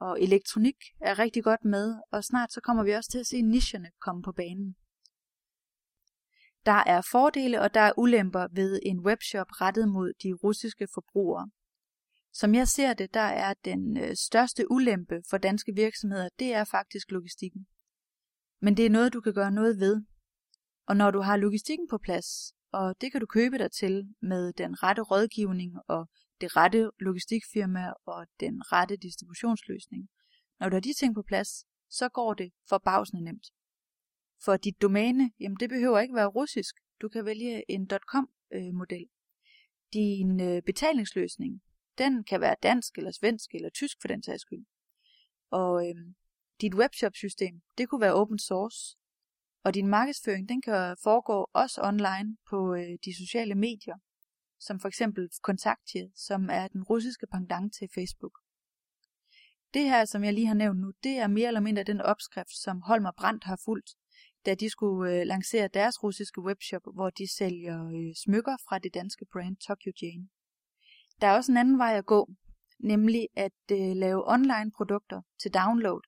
Og 0.00 0.22
elektronik 0.22 0.76
er 1.00 1.18
rigtig 1.18 1.44
godt 1.44 1.64
med, 1.64 1.96
og 2.12 2.24
snart 2.24 2.52
så 2.52 2.60
kommer 2.60 2.84
vi 2.84 2.92
også 2.92 3.10
til 3.10 3.18
at 3.18 3.26
se 3.26 3.42
nicherne 3.42 3.90
komme 4.00 4.22
på 4.22 4.32
banen. 4.32 4.76
Der 6.68 6.82
er 6.86 7.00
fordele 7.10 7.60
og 7.60 7.74
der 7.74 7.80
er 7.80 7.92
ulemper 7.96 8.46
ved 8.52 8.80
en 8.82 9.00
webshop 9.00 9.60
rettet 9.60 9.88
mod 9.88 10.12
de 10.22 10.32
russiske 10.32 10.88
forbrugere. 10.94 11.50
Som 12.32 12.54
jeg 12.54 12.68
ser 12.68 12.94
det, 12.94 13.14
der 13.14 13.28
er 13.44 13.54
den 13.64 13.96
øh, 13.96 14.16
største 14.16 14.70
ulempe 14.70 15.22
for 15.30 15.38
danske 15.38 15.72
virksomheder, 15.74 16.28
det 16.38 16.54
er 16.54 16.64
faktisk 16.64 17.10
logistikken. 17.10 17.66
Men 18.60 18.76
det 18.76 18.86
er 18.86 18.90
noget, 18.90 19.12
du 19.12 19.20
kan 19.20 19.34
gøre 19.34 19.50
noget 19.50 19.80
ved. 19.80 20.02
Og 20.86 20.96
når 20.96 21.10
du 21.10 21.20
har 21.20 21.36
logistikken 21.36 21.88
på 21.88 21.98
plads, 21.98 22.52
og 22.72 23.00
det 23.00 23.12
kan 23.12 23.20
du 23.20 23.26
købe 23.26 23.58
dig 23.58 23.72
til 23.72 24.14
med 24.22 24.52
den 24.52 24.82
rette 24.82 25.02
rådgivning 25.02 25.72
og 25.86 26.08
det 26.40 26.56
rette 26.56 26.90
logistikfirma 27.00 27.92
og 28.06 28.26
den 28.40 28.72
rette 28.72 28.96
distributionsløsning. 28.96 30.08
Når 30.60 30.68
du 30.68 30.74
har 30.74 30.80
de 30.80 30.94
ting 30.94 31.14
på 31.14 31.22
plads, 31.22 31.64
så 31.90 32.08
går 32.08 32.34
det 32.34 32.52
forbavsende 32.68 33.24
nemt. 33.24 33.46
For 34.44 34.56
dit 34.56 34.82
domæne, 34.82 35.30
jamen 35.40 35.56
det 35.60 35.68
behøver 35.68 35.98
ikke 35.98 36.14
være 36.14 36.26
russisk. 36.26 36.74
Du 37.02 37.08
kan 37.08 37.24
vælge 37.24 37.70
en 37.70 37.90
.com-model. 38.12 39.02
Øh, 39.02 39.08
din 39.92 40.40
øh, 40.40 40.62
betalingsløsning, 40.62 41.62
den 41.98 42.24
kan 42.24 42.40
være 42.40 42.56
dansk 42.62 42.98
eller 42.98 43.10
svensk 43.10 43.54
eller 43.54 43.70
tysk 43.70 43.96
for 44.00 44.08
den 44.08 44.22
sags 44.22 44.42
skyld. 44.42 44.66
Og 45.50 45.88
øhm, 45.88 46.14
dit 46.60 46.74
webshop-system, 46.74 47.60
det 47.78 47.88
kunne 47.88 48.00
være 48.00 48.14
open 48.14 48.38
source. 48.38 48.96
Og 49.64 49.74
din 49.74 49.88
markedsføring, 49.88 50.48
den 50.48 50.62
kan 50.62 50.96
foregå 51.02 51.50
også 51.52 51.80
online 51.82 52.36
på 52.50 52.74
øh, 52.74 52.98
de 53.04 53.16
sociale 53.16 53.54
medier, 53.54 53.96
som 54.60 54.80
for 54.80 54.88
eksempel 54.88 55.28
Kontaktje, 55.42 56.10
som 56.14 56.48
er 56.50 56.68
den 56.68 56.82
russiske 56.82 57.26
pendant 57.26 57.74
til 57.74 57.88
Facebook. 57.94 58.38
Det 59.74 59.82
her, 59.82 60.04
som 60.04 60.24
jeg 60.24 60.34
lige 60.34 60.46
har 60.46 60.54
nævnt 60.54 60.80
nu, 60.80 60.92
det 61.02 61.18
er 61.18 61.26
mere 61.26 61.48
eller 61.48 61.60
mindre 61.60 61.82
den 61.82 62.00
opskrift, 62.00 62.56
som 62.62 62.82
Holmer 62.82 63.12
Brandt 63.16 63.44
har 63.44 63.60
fulgt, 63.64 63.90
da 64.48 64.54
de 64.54 64.70
skulle 64.70 65.12
øh, 65.12 65.26
lancere 65.26 65.68
deres 65.74 66.02
russiske 66.02 66.40
webshop, 66.40 66.82
hvor 66.94 67.10
de 67.10 67.26
sælger 67.38 67.78
øh, 67.96 68.14
smykker 68.24 68.56
fra 68.68 68.78
det 68.78 68.94
danske 68.94 69.24
brand 69.32 69.56
Tokyo 69.56 69.92
Jane. 70.02 70.28
Der 71.20 71.26
er 71.26 71.36
også 71.36 71.52
en 71.52 71.58
anden 71.58 71.78
vej 71.78 71.94
at 71.98 72.06
gå, 72.06 72.20
nemlig 72.78 73.28
at 73.36 73.60
øh, 73.72 73.92
lave 74.04 74.32
online 74.34 74.70
produkter 74.76 75.20
til 75.42 75.50
download, 75.54 76.02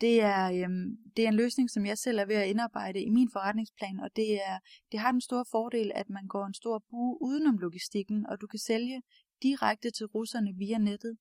det 0.00 0.22
er, 0.22 0.44
øh, 0.50 0.70
det 1.16 1.24
er 1.24 1.28
en 1.28 1.40
løsning, 1.42 1.70
som 1.70 1.86
jeg 1.86 1.98
selv 1.98 2.18
er 2.18 2.24
ved 2.24 2.36
at 2.36 2.48
indarbejde 2.48 3.00
i 3.00 3.10
min 3.10 3.30
forretningsplan, 3.32 4.00
og 4.00 4.10
det, 4.16 4.34
er, 4.34 4.58
det 4.92 5.00
har 5.00 5.12
den 5.12 5.20
store 5.20 5.44
fordel, 5.50 5.92
at 5.94 6.10
man 6.10 6.26
går 6.26 6.46
en 6.46 6.54
stor 6.54 6.84
bue 6.90 7.22
udenom 7.22 7.58
logistikken, 7.58 8.26
og 8.26 8.40
du 8.40 8.46
kan 8.46 8.58
sælge 8.58 9.02
direkte 9.42 9.90
til 9.90 10.06
russerne 10.06 10.54
via 10.54 10.78
nettet. 10.78 11.18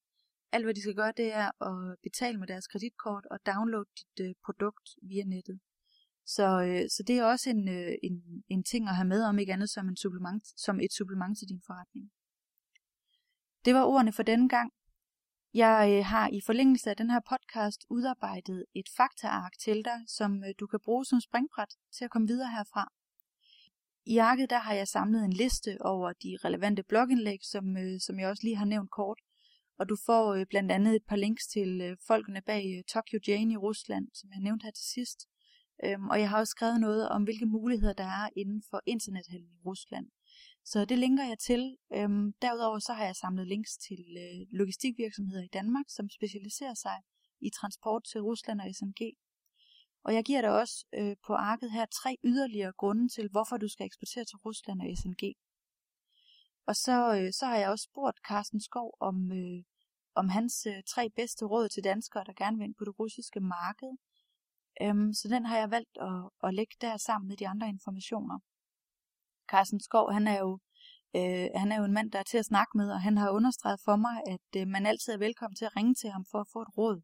Alt 0.52 0.66
hvad 0.66 0.74
de 0.74 0.82
skal 0.82 0.96
gøre, 0.96 1.14
det 1.18 1.34
er 1.34 1.64
at 1.70 1.98
betale 2.04 2.38
med 2.40 2.48
deres 2.48 2.68
kreditkort 2.68 3.26
og 3.32 3.40
downloade 3.46 3.90
dit 4.00 4.26
øh, 4.26 4.34
produkt 4.46 4.90
via 5.02 5.24
nettet. 5.24 5.60
Så, 6.26 6.62
øh, 6.62 6.90
så 6.90 7.04
det 7.08 7.18
er 7.18 7.24
også 7.24 7.50
en, 7.50 7.70
øh, 7.70 7.94
en, 8.04 8.44
en 8.50 8.64
ting 8.64 8.88
at 8.90 8.96
have 8.96 9.08
med, 9.08 9.24
om 9.24 9.40
ikke 9.40 9.54
andet 9.54 9.70
som, 9.70 9.90
en 9.90 9.98
supplement, 9.98 10.44
som 10.58 10.80
et 10.80 10.94
supplement 10.94 11.38
til 11.38 11.50
din 11.50 11.62
forretning. 11.66 12.12
Det 13.66 13.74
var 13.74 13.84
ordene 13.84 14.12
for 14.12 14.24
denne 14.24 14.50
gang. 14.50 14.72
Jeg 15.54 15.96
øh, 15.98 16.06
har 16.06 16.30
i 16.30 16.42
forlængelse 16.46 16.90
af 16.90 16.98
den 16.98 17.10
her 17.10 17.20
podcast 17.30 17.86
udarbejdet 17.90 18.66
et 18.76 18.90
faktaark 18.98 19.52
til 19.60 19.86
dig, 19.86 20.00
som 20.08 20.44
øh, 20.44 20.54
du 20.60 20.68
kan 20.68 20.80
bruge 20.84 21.06
som 21.06 21.22
springbræt 21.22 21.74
til 21.98 22.06
at 22.06 22.12
komme 22.12 22.28
videre 22.28 22.52
herfra. 22.52 22.92
I 24.06 24.18
arket 24.18 24.50
der 24.50 24.60
har 24.60 24.74
jeg 24.74 24.88
samlet 24.88 25.26
en 25.26 25.34
liste 25.34 25.78
over 25.82 26.14
de 26.14 26.38
relevante 26.46 26.84
blogindlæg, 26.84 27.40
som, 27.44 27.78
øh, 27.78 28.00
som 28.00 28.20
jeg 28.20 28.30
også 28.30 28.44
lige 28.44 28.56
har 28.56 28.66
nævnt 28.66 28.92
kort. 28.92 29.20
Og 29.80 29.90
du 29.90 29.98
får 30.06 30.34
øh, 30.34 30.46
blandt 30.50 30.72
andet 30.72 30.96
et 30.96 31.04
par 31.08 31.16
links 31.16 31.48
til 31.48 31.82
øh, 31.82 31.98
folkene 32.08 32.42
bag 32.42 32.64
øh, 32.78 32.84
Tokyo 32.84 33.20
Jane 33.28 33.54
i 33.54 33.58
Rusland, 33.58 34.08
som 34.14 34.30
jeg 34.32 34.40
nævnte 34.40 34.64
her 34.64 34.72
til 34.72 34.86
sidst. 34.86 35.28
Øhm, 35.84 36.10
og 36.10 36.20
jeg 36.20 36.30
har 36.30 36.40
også 36.40 36.52
skrevet 36.52 36.80
noget 36.80 37.10
om, 37.10 37.24
hvilke 37.24 37.46
muligheder 37.46 37.94
der 37.94 38.04
er 38.04 38.30
inden 38.36 38.64
for 38.70 38.82
internethandel 38.86 39.50
i 39.50 39.62
Rusland. 39.66 40.08
Så 40.66 40.86
det 40.86 40.98
linker 41.00 41.24
jeg 41.24 41.40
til. 41.40 41.78
Øhm, 41.94 42.34
derudover 42.42 42.80
så 42.80 42.94
har 42.94 43.06
jeg 43.06 43.16
samlet 43.16 43.48
links 43.48 43.78
til 43.78 44.06
øh, 44.24 44.48
logistikvirksomheder 44.60 45.44
i 45.44 45.54
Danmark, 45.54 45.86
som 45.90 46.10
specialiserer 46.10 46.74
sig 46.74 46.98
i 47.42 47.50
transport 47.50 48.04
til 48.12 48.22
Rusland 48.22 48.62
og 48.62 48.68
SMG. 48.76 49.02
Og 50.04 50.14
jeg 50.14 50.24
giver 50.24 50.42
dig 50.42 50.52
også 50.62 50.86
øh, 50.94 51.16
på 51.28 51.34
arket 51.34 51.72
her 51.72 51.86
tre 51.86 52.18
yderligere 52.24 52.74
grunde 52.74 53.10
til, 53.10 53.30
hvorfor 53.30 53.58
du 53.58 53.68
skal 53.68 53.86
eksportere 53.86 54.26
til 54.26 54.38
Rusland 54.38 54.82
og 54.82 54.88
SNG. 54.98 55.24
Og 56.68 56.76
så, 56.76 56.98
øh, 57.18 57.34
så 57.34 57.46
har 57.46 57.58
jeg 57.58 57.70
også 57.70 57.88
spurgt 57.92 58.18
Carsten 58.28 58.62
Skov 58.62 58.98
om, 59.00 59.32
øh, 59.32 59.64
om 60.16 60.30
hans 60.30 60.66
øh, 60.66 60.84
tre 60.88 61.10
bedste 61.10 61.46
råd 61.46 61.70
til 61.70 61.84
danskere, 61.84 62.24
der 62.24 62.34
gerne 62.34 62.58
vil 62.58 62.66
ind 62.66 62.76
på 62.76 62.86
det 62.86 63.00
russiske 63.00 63.40
marked. 63.40 63.92
Øhm, 64.82 65.14
så 65.14 65.28
den 65.28 65.46
har 65.46 65.58
jeg 65.58 65.72
valgt 65.72 65.98
at, 66.02 66.30
at 66.44 66.54
lægge 66.54 66.76
der 66.82 66.98
sammen 66.98 67.28
med 67.28 67.38
de 67.38 67.48
andre 67.48 67.68
informationer. 67.68 68.40
Carsten 69.52 69.80
Skov, 69.80 70.12
han 70.12 70.28
er 70.28 70.40
jo 70.40 70.60
øh, 71.16 71.50
han 71.56 71.72
er 71.72 71.78
jo 71.78 71.84
en 71.84 71.94
mand, 71.94 72.12
der 72.12 72.20
er 72.20 72.24
til 72.24 72.38
at 72.38 72.46
snakke 72.46 72.78
med, 72.78 72.92
og 72.92 73.02
han 73.02 73.18
har 73.18 73.30
understreget 73.30 73.80
for 73.86 73.96
mig, 73.96 74.22
at 74.28 74.62
øh, 74.62 74.68
man 74.68 74.86
altid 74.86 75.14
er 75.14 75.18
velkommen 75.18 75.56
til 75.56 75.66
at 75.66 75.76
ringe 75.76 75.96
til 75.96 76.10
ham 76.10 76.26
for 76.32 76.40
at 76.42 76.48
få 76.54 76.62
et 76.62 76.78
råd. 76.78 77.02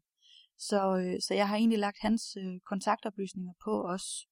Så, 0.58 0.96
øh, 1.02 1.20
så 1.26 1.34
jeg 1.34 1.48
har 1.48 1.56
egentlig 1.56 1.78
lagt 1.78 1.98
hans 2.00 2.36
øh, 2.36 2.60
kontaktoplysninger 2.70 3.52
på 3.64 3.74
os. 3.94 4.26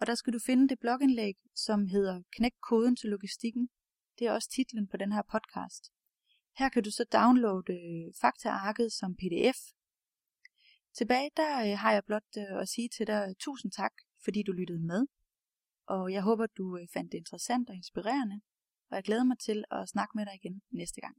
og 0.00 0.06
der 0.06 0.14
skal 0.14 0.32
du 0.32 0.38
finde 0.46 0.68
det 0.68 0.78
blogindlæg, 0.78 1.34
som 1.54 1.86
hedder 1.86 2.22
Knæk 2.36 2.52
koden 2.68 2.96
til 2.96 3.10
logistikken. 3.10 3.68
Det 4.20 4.26
er 4.26 4.32
også 4.32 4.50
titlen 4.50 4.86
på 4.86 4.96
den 4.96 5.12
her 5.12 5.22
podcast. 5.22 5.92
Her 6.58 6.68
kan 6.68 6.82
du 6.82 6.90
så 6.90 7.04
downloade 7.04 7.72
øh, 7.72 8.12
faktaarket 8.20 8.92
som 8.92 9.14
pdf. 9.14 9.58
Tilbage 10.94 11.30
der 11.36 11.72
øh, 11.72 11.78
har 11.78 11.92
jeg 11.92 12.04
blot 12.04 12.36
øh, 12.38 12.60
at 12.62 12.68
sige 12.68 12.88
til 12.88 13.06
dig 13.06 13.34
tusind 13.38 13.72
tak, 13.72 13.92
fordi 14.24 14.42
du 14.42 14.52
lyttede 14.52 14.86
med 14.86 15.06
og 15.94 16.12
jeg 16.12 16.22
håber, 16.22 16.46
du 16.46 16.78
fandt 16.94 17.12
det 17.12 17.18
interessant 17.18 17.70
og 17.70 17.76
inspirerende, 17.76 18.40
og 18.90 18.96
jeg 18.96 19.04
glæder 19.04 19.24
mig 19.24 19.38
til 19.38 19.64
at 19.70 19.88
snakke 19.88 20.12
med 20.14 20.26
dig 20.26 20.34
igen 20.34 20.62
næste 20.70 21.00
gang. 21.00 21.16